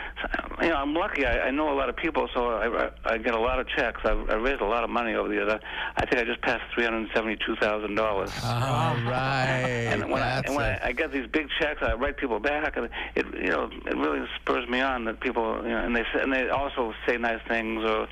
[0.61, 1.25] you know, I'm lucky.
[1.25, 4.01] I, I know a lot of people, so I, I get a lot of checks.
[4.05, 5.51] I've, I raised a lot of money over the years.
[5.51, 5.59] I,
[5.97, 8.31] I think I just passed three hundred seventy-two thousand dollars.
[8.45, 9.89] All right.
[9.91, 12.77] And when, I, and when I, I get these big checks, I write people back,
[12.77, 16.05] and it you know it really spurs me on that people you know, and they
[16.21, 18.09] and they also say nice things, or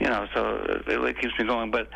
[0.00, 1.70] you know, so it really keeps me going.
[1.70, 1.88] But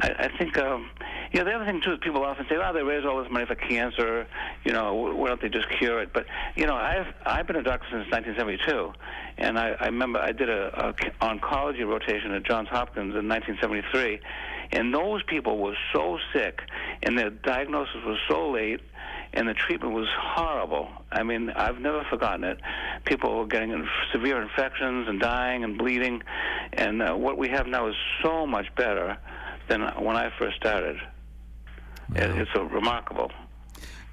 [0.00, 0.56] I, I think.
[0.58, 0.90] Um,
[1.32, 3.46] yeah, the other thing too is people often say, "Oh, they raise all this money
[3.46, 4.26] for cancer.
[4.64, 6.26] You know, why don't they just cure it?" But
[6.56, 8.92] you know, I've I've been a doctor since 1972,
[9.38, 10.92] and I, I remember I did a, a
[11.24, 14.20] oncology rotation at Johns Hopkins in 1973,
[14.72, 16.62] and those people were so sick,
[17.02, 18.80] and their diagnosis was so late,
[19.32, 20.88] and the treatment was horrible.
[21.12, 22.58] I mean, I've never forgotten it.
[23.04, 26.22] People were getting severe infections and dying and bleeding,
[26.72, 29.18] and uh, what we have now is so much better
[29.70, 30.96] than when I first started.
[32.14, 33.30] It, it's a remarkable.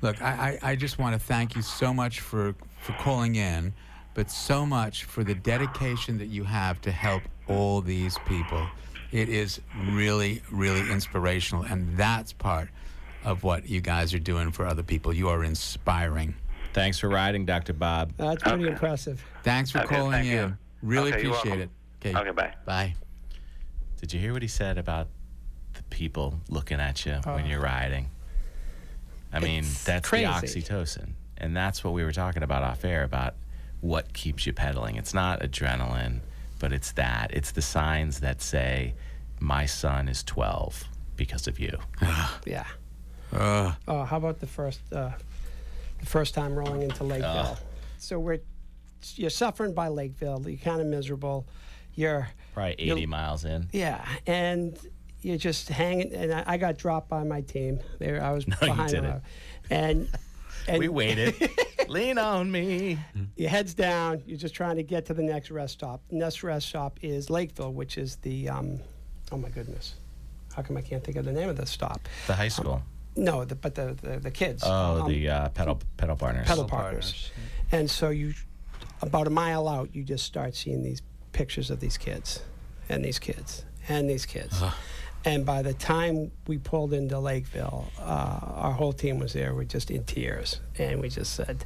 [0.01, 3.73] Look, I, I, I just want to thank you so much for, for calling in,
[4.13, 8.67] but so much for the dedication that you have to help all these people.
[9.11, 12.69] It is really, really inspirational, and that's part
[13.23, 15.11] of what you guys are doing for other people.
[15.11, 16.35] You are inspiring.
[16.73, 17.73] Thanks for riding, Dr.
[17.73, 18.13] Bob.
[18.19, 18.73] Uh, that's pretty okay.
[18.73, 19.23] impressive.
[19.41, 20.49] Thanks for okay, calling thank in.
[20.49, 20.57] You.
[20.83, 21.69] Really okay, appreciate it.
[21.99, 22.15] Okay.
[22.15, 22.53] Okay, bye.
[22.65, 22.93] Bye.
[23.99, 25.26] Did you hear what he said about the
[25.97, 28.09] people looking at you when you're riding?
[29.33, 30.25] I mean, It's that's crazy.
[30.25, 31.09] the oxytocin.
[31.39, 33.33] And that's what we were talking about off air about
[33.81, 34.95] what keeps you pedaling.
[34.95, 36.19] It's not adrenaline,
[36.59, 37.31] but it's that.
[37.33, 38.93] It's the signs that say,
[39.39, 40.83] my son is 12
[41.15, 41.77] because of you.
[42.45, 42.65] Yeah.
[43.33, 45.11] Uh, Oh, how about the first, uh,
[45.99, 47.57] the first time rolling into Lakeville?
[47.97, 48.39] So we're,
[49.15, 50.43] you're suffering by Lakeville.
[50.47, 51.45] You're kind of miserable.
[51.95, 53.67] You're, Probably 80 You'll- miles in.
[53.73, 54.77] yeah, and
[55.21, 56.13] you're just hanging.
[56.13, 57.79] And I, I got dropped by my team.
[57.99, 59.03] There, I was you behind didn't.
[59.05, 59.21] them.
[59.69, 60.09] And
[60.67, 61.35] and We waited.
[61.87, 62.99] Lean on me.
[63.37, 64.21] your head's down.
[64.25, 66.01] You're just trying to get to the next rest stop.
[66.11, 68.79] Next rest stop is Lakeville, which is the, um,
[69.31, 69.95] oh my goodness,
[70.53, 72.01] how come I can't think of the name of the stop?
[72.27, 72.81] The high school.
[73.15, 74.61] No, the, but the, the the kids.
[74.65, 76.45] Oh, um, the uh, pedal pedal partners.
[76.47, 77.31] pedal partners.
[77.71, 78.33] And so you,
[79.01, 81.01] about a mile out, you just start seeing these
[81.31, 82.41] pictures of these kids,
[82.89, 84.61] and these kids, and these kids.
[85.27, 89.53] And by the time we pulled into Lakeville, uh, our whole team was there.
[89.53, 91.65] We're just in tears, and we just said,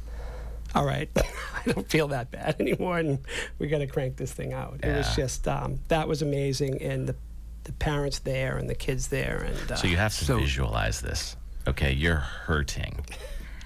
[0.74, 3.20] "All right, I don't feel that bad anymore, and
[3.60, 7.06] we got to crank this thing out." It was just um, that was amazing, and
[7.08, 7.14] the
[7.62, 11.00] the parents there and the kids there, and uh, So you have to So- visualize
[11.00, 11.36] this.
[11.68, 13.06] Okay, you're hurting.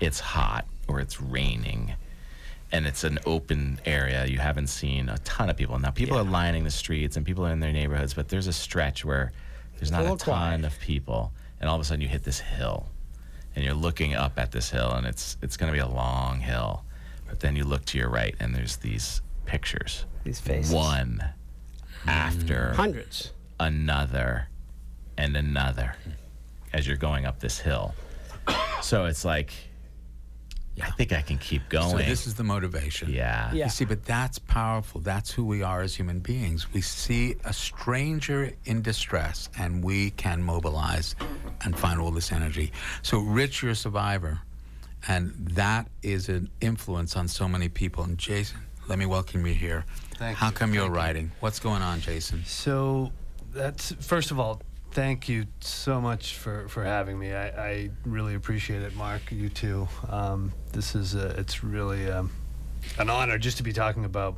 [0.00, 1.94] It's hot or it's raining.
[2.72, 4.26] And it's an open area.
[4.26, 5.78] You haven't seen a ton of people.
[5.78, 6.22] Now people Yeah.
[6.22, 9.32] are lining the streets and people are in their neighborhoods, but there's a stretch where
[9.78, 10.64] there's not a ton quiet.
[10.64, 11.32] of people.
[11.60, 12.88] And all of a sudden you hit this hill.
[13.54, 16.84] And you're looking up at this hill and it's it's gonna be a long hill.
[17.28, 20.04] But then you look to your right and there's these pictures.
[20.24, 21.24] these faces, One
[22.06, 22.74] after mm.
[22.76, 23.32] hundreds.
[23.58, 24.48] another
[25.16, 25.96] and another
[26.72, 27.94] as you're going up this hill.
[28.82, 29.52] So it's like,
[30.82, 32.06] I think I can keep so going.
[32.06, 33.10] this is the motivation.
[33.10, 33.52] yeah.
[33.52, 33.64] Yeah.
[33.64, 35.00] You see, but that's powerful.
[35.00, 36.72] That's who we are as human beings.
[36.72, 41.14] We see a stranger in distress and we can mobilize
[41.62, 42.72] and find all this energy.
[43.02, 44.40] So, Rich, you're a survivor.
[45.08, 48.02] And that is an influence on so many people.
[48.04, 48.58] And Jason,
[48.88, 49.84] let me welcome you here.
[50.16, 50.52] Thank How you.
[50.52, 51.30] come you're writing?
[51.40, 52.44] What's going on, Jason?
[52.44, 53.12] So
[53.52, 54.60] that's first of all,
[54.96, 57.34] thank you so much for, for having me.
[57.34, 59.30] I, I really appreciate it, Mark.
[59.30, 59.86] You too.
[60.08, 62.32] Um, this is a, it's really um,
[62.98, 64.36] an honor just to be talking about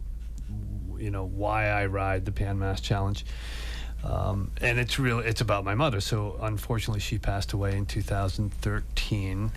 [0.98, 3.24] you know why I ride the Pan Mass Challenge.
[4.02, 5.20] Um, and it's real.
[5.20, 6.00] It's about my mother.
[6.00, 9.52] So unfortunately, she passed away in 2013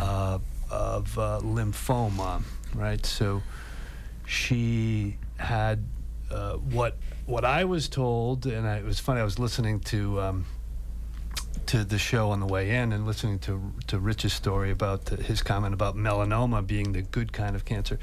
[0.00, 0.38] uh,
[0.68, 2.42] of uh, lymphoma.
[2.74, 3.06] Right.
[3.06, 3.40] So
[4.26, 5.84] she had
[6.28, 6.96] uh, what
[7.26, 9.20] what I was told, and I, it was funny.
[9.20, 10.44] I was listening to um,
[11.66, 15.16] to the show on the way in, and listening to to Rich's story about the,
[15.16, 17.98] his comment about melanoma being the good kind of cancer.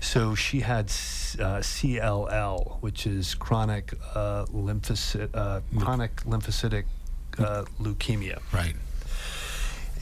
[0.00, 6.84] So she had uh, CLL, which is chronic uh, uh, chronic lymphocytic
[7.38, 8.74] uh, leukemia Right.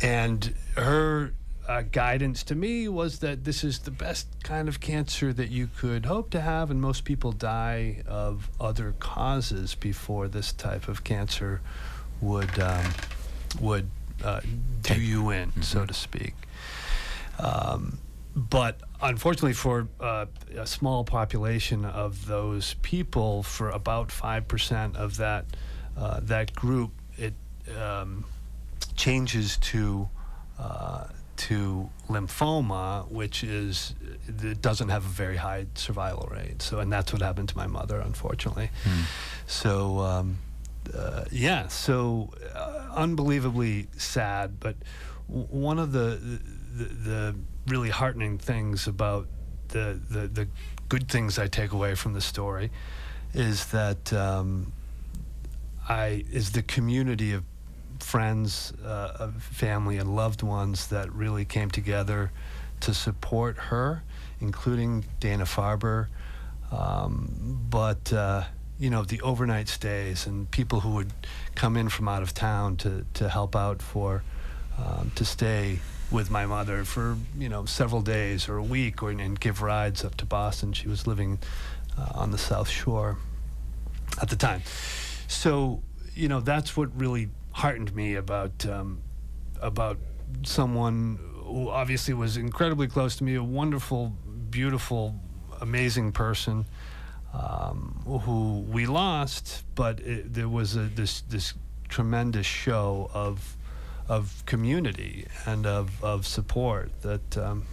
[0.02, 1.32] and her
[1.68, 5.68] uh, guidance to me was that this is the best kind of cancer that you
[5.76, 11.04] could hope to have, and most people die of other causes before this type of
[11.04, 11.60] cancer
[12.20, 12.92] would um,
[13.60, 13.90] would
[14.24, 14.40] uh,
[14.82, 15.62] do you in, mm-hmm.
[15.62, 16.34] so to speak.
[17.38, 17.98] Um,
[18.34, 25.16] but unfortunately, for uh, a small population of those people, for about five percent of
[25.18, 25.44] that
[25.96, 27.34] uh, that group, it
[27.78, 28.24] um,
[28.96, 30.08] changes to
[30.58, 31.04] uh,
[31.48, 33.94] to lymphoma, which is
[34.28, 36.60] it doesn't have a very high survival rate.
[36.60, 38.70] So, and that's what happened to my mother, unfortunately.
[38.84, 39.02] Mm.
[39.46, 40.38] So, um,
[40.94, 44.60] uh, yeah, so uh, unbelievably sad.
[44.60, 44.76] But
[45.28, 46.18] w- one of the,
[46.76, 47.34] the, the
[47.66, 49.26] really heartening things about
[49.68, 50.48] the, the the
[50.88, 52.70] good things I take away from the story
[53.32, 54.72] is that um,
[55.88, 57.44] I is the community of
[58.10, 62.32] friends, uh, family, and loved ones that really came together
[62.80, 64.02] to support her,
[64.40, 66.08] including Dana Farber.
[66.72, 68.42] Um, but uh,
[68.80, 71.12] you know the overnight stays and people who would
[71.54, 74.24] come in from out of town to to help out for
[74.76, 75.78] um, to stay
[76.10, 80.04] with my mother for you know several days or a week or and give rides
[80.04, 80.72] up to Boston.
[80.72, 81.38] She was living
[81.96, 83.18] uh, on the South Shore
[84.20, 84.62] at the time.
[85.28, 85.80] So
[86.16, 89.00] you know that's what really heartened me about um,
[89.60, 89.98] about
[90.42, 94.12] someone who obviously was incredibly close to me, a wonderful,
[94.50, 95.16] beautiful,
[95.60, 96.64] amazing person
[97.34, 101.54] um, who we lost, but it, there was a, this this
[101.88, 103.56] tremendous show of
[104.08, 107.64] of community and of, of support that um,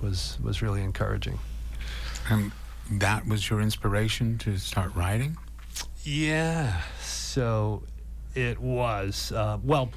[0.00, 1.38] was was really encouraging.
[2.28, 2.52] And
[2.92, 5.36] that was your inspiration to start writing.
[6.02, 6.80] Yeah.
[7.02, 7.82] So
[8.40, 9.32] it was.
[9.32, 9.90] Uh, well,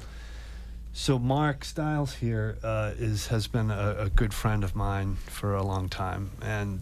[0.92, 5.54] so Mark Stiles here uh, is has been a, a, good friend of mine for
[5.54, 6.80] a long time, and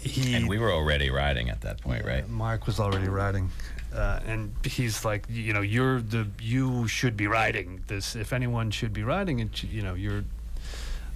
[0.00, 2.28] he and we were already riding at that point, right?
[2.28, 3.50] Mark was already riding,
[3.94, 8.16] uh, and he's like, you know, you're the you should be riding this.
[8.16, 10.24] If anyone should be riding it, you know, you're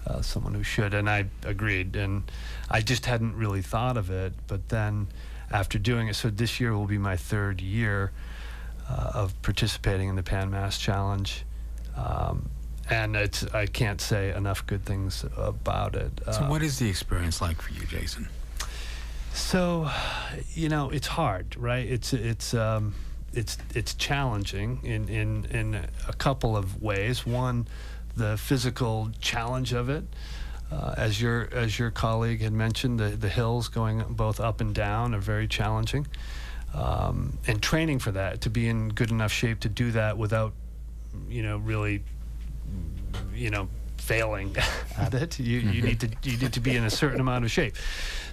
[0.06, 0.94] uh, someone who should.
[0.94, 2.30] And I agreed, and
[2.70, 4.34] I just hadn't really thought of it.
[4.46, 5.08] But then
[5.50, 8.12] after doing it, so this year will be my third year
[8.88, 11.44] uh, of participating in the Pan Mass Challenge.
[11.96, 12.48] Um,
[12.88, 16.20] and it's, I can't say enough good things about it.
[16.24, 18.28] So, uh, what is the experience like for you, Jason?
[19.32, 19.90] So,
[20.54, 21.86] you know, it's hard, right?
[21.86, 22.94] It's it's um,
[23.34, 25.74] it's it's challenging in, in in
[26.08, 27.26] a couple of ways.
[27.26, 27.66] One,
[28.16, 30.04] the physical challenge of it.
[30.70, 34.74] Uh, as your as your colleague had mentioned, the the hills going both up and
[34.74, 36.06] down are very challenging
[36.74, 40.52] um, and training for that to be in good enough shape to do that without,
[41.28, 42.02] you know, really,
[43.34, 44.54] you know, failing
[44.98, 45.38] at it.
[45.38, 47.76] You, you need to you need to be in a certain amount of shape.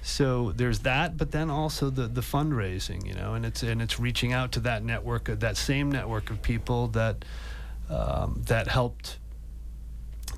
[0.01, 3.99] So there's that, but then also the the fundraising, you know, and it's and it's
[3.99, 7.25] reaching out to that network, that same network of people that
[7.89, 9.19] um, that helped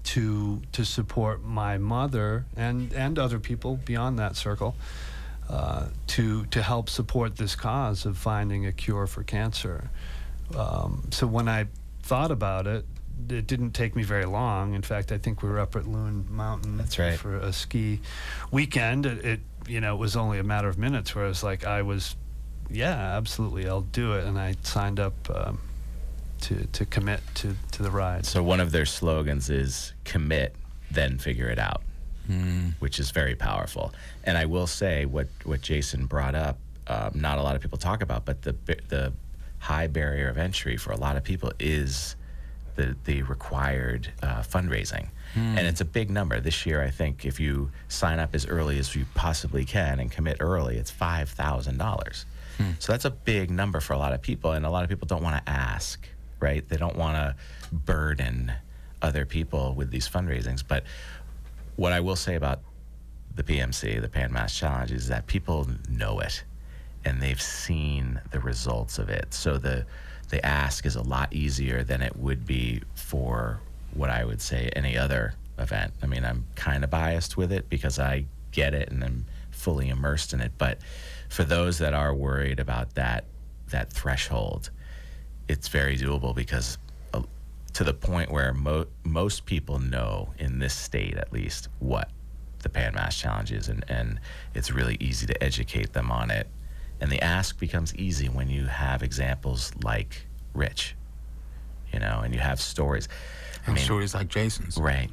[0.04, 4.76] to to support my mother and and other people beyond that circle
[5.50, 9.89] uh, to to help support this cause of finding a cure for cancer.
[10.56, 11.68] Um, so when I
[12.04, 12.86] thought about it,
[13.30, 14.74] it didn't take me very long.
[14.74, 16.78] In fact, I think we were up at Loon Mountain.
[16.78, 17.18] That's right.
[17.18, 18.00] for a ski
[18.52, 19.06] weekend.
[19.06, 21.66] It, it you know it was only a matter of minutes where I was like
[21.66, 22.16] I was,
[22.70, 25.14] yeah, absolutely, I'll do it, and I signed up.
[25.34, 25.60] Um,
[26.41, 28.26] to, to commit to, to the ride.
[28.26, 30.54] So one of their slogans is commit,
[30.91, 31.82] then figure it out
[32.30, 32.74] mm.
[32.80, 33.94] which is very powerful.
[34.24, 36.58] And I will say what what Jason brought up,
[36.88, 38.56] um, not a lot of people talk about, but the
[38.90, 39.14] the
[39.60, 42.16] high barrier of entry for a lot of people is
[42.76, 45.08] the the required uh, fundraising.
[45.34, 45.58] Mm.
[45.58, 46.40] And it's a big number.
[46.40, 50.12] This year, I think if you sign up as early as you possibly can and
[50.12, 52.26] commit early, it's five thousand dollars.
[52.58, 52.72] Hmm.
[52.80, 55.08] So that's a big number for a lot of people, and a lot of people
[55.08, 56.08] don't want to ask,
[56.40, 56.68] right?
[56.68, 57.36] They don't want to
[57.76, 58.54] burden
[59.02, 60.64] other people with these fundraisings.
[60.66, 60.84] But
[61.76, 62.62] what I will say about
[63.36, 66.44] the PMC, the Pan Mass Challenge, is that people know it
[67.04, 69.34] and they've seen the results of it.
[69.34, 69.86] So the
[70.30, 73.60] the ask is a lot easier than it would be for
[73.94, 75.94] what I would say any other event.
[76.02, 79.90] I mean, I'm kind of biased with it because I get it and I'm fully
[79.90, 80.52] immersed in it.
[80.58, 80.80] But
[81.30, 83.26] for those that are worried about that
[83.70, 84.72] that threshold,
[85.48, 86.78] it's very doable because
[87.76, 92.10] to the point where mo- most people know in this state at least what
[92.60, 94.20] the pan mass challenge is and, and
[94.54, 96.48] it's really easy to educate them on it
[97.02, 100.96] and the ask becomes easy when you have examples like rich
[101.94, 103.08] you know and you have stories
[103.66, 105.10] and I mean, stories like jason's right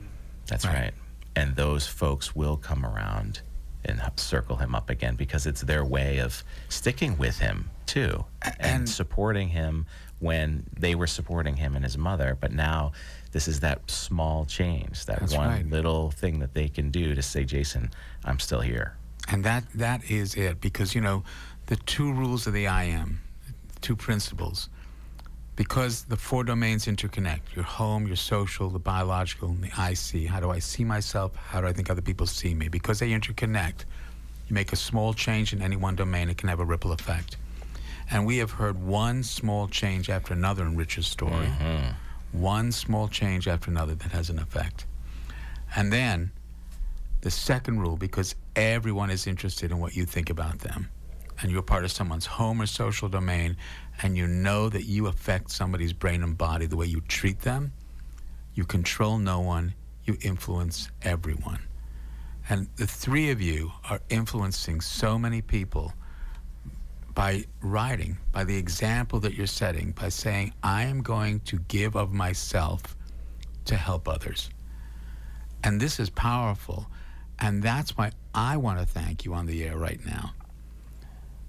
[0.47, 0.75] That's Right.
[0.75, 0.95] right.
[1.35, 3.41] And those folks will come around
[3.87, 8.55] and circle him up again because it's their way of sticking with him too and,
[8.61, 9.87] and- supporting him
[10.23, 12.39] when they were supporting him and his mother.
[12.41, 12.93] But now
[13.33, 15.69] this is that small change, that That's one right.
[15.69, 17.91] little thing that they can do to say, Jason,
[18.25, 18.95] I'm still here.
[19.29, 21.25] And that that is it because you know
[21.67, 23.21] the two rules of the I am,
[23.81, 24.69] two principles.
[25.55, 30.25] Because the four domains interconnect your home, your social, the biological, and the I see.
[30.25, 31.35] How do I see myself?
[31.37, 32.69] How do I think other people see me?
[32.69, 33.85] Because they interconnect,
[34.49, 37.37] you make a small change in any one domain, it can have a ripple effect.
[38.13, 41.47] And we have heard one small change after another in Rich's story.
[41.47, 42.41] Mm-hmm.
[42.41, 44.87] One small change after another that has an effect.
[45.75, 46.31] And then
[47.23, 50.91] the second rule, because everyone is interested in what you think about them,
[51.41, 53.57] and you're part of someone's home or social domain,
[54.03, 57.73] and you know that you affect somebody's brain and body the way you treat them,
[58.55, 59.73] you control no one,
[60.05, 61.61] you influence everyone.
[62.49, 65.95] And the three of you are influencing so many people
[67.15, 71.97] by writing, by the example that you're setting, by saying, I am going to give
[71.97, 72.97] of myself
[73.67, 74.51] to help others.
[75.65, 76.87] And this is powerful.
[77.39, 80.33] And that's why I want to thank you on the air right now.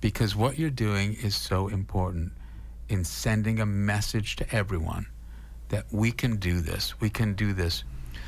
[0.01, 2.34] Because what you're doing is so important
[2.89, 5.05] in sending a message to everyone
[5.70, 6.99] that we can do this.
[6.99, 7.84] We can do this.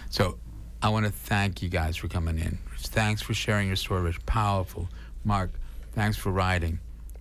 [0.10, 0.40] So
[0.82, 2.58] I want to thank you guys for coming in.
[2.78, 4.10] Thanks for sharing your story.
[4.10, 4.88] It's powerful.
[5.24, 5.52] Mark,
[5.92, 6.80] thanks for writing.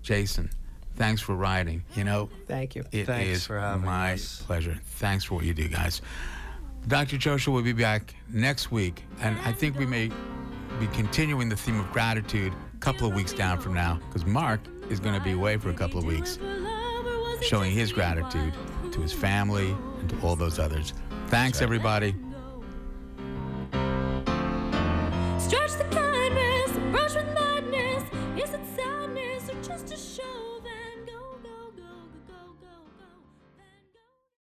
[0.08, 0.50] Jason,
[0.96, 1.82] thanks for writing.
[1.96, 2.82] You know, Thank you.
[2.92, 4.42] it is Thanks for having my us.
[4.42, 4.78] pleasure.
[4.98, 6.02] Thanks for what you do, guys.
[6.86, 7.16] Dr.
[7.16, 10.10] Joshua will be back next week, and I think we may
[10.78, 14.60] be continuing the theme of gratitude a couple of weeks down from now, because Mark
[14.90, 16.38] is going to be away for a couple of weeks,
[17.40, 18.52] showing his gratitude
[18.92, 20.92] to his family and to all those others.
[21.28, 22.14] Thanks, everybody.
[25.38, 25.86] Stretch the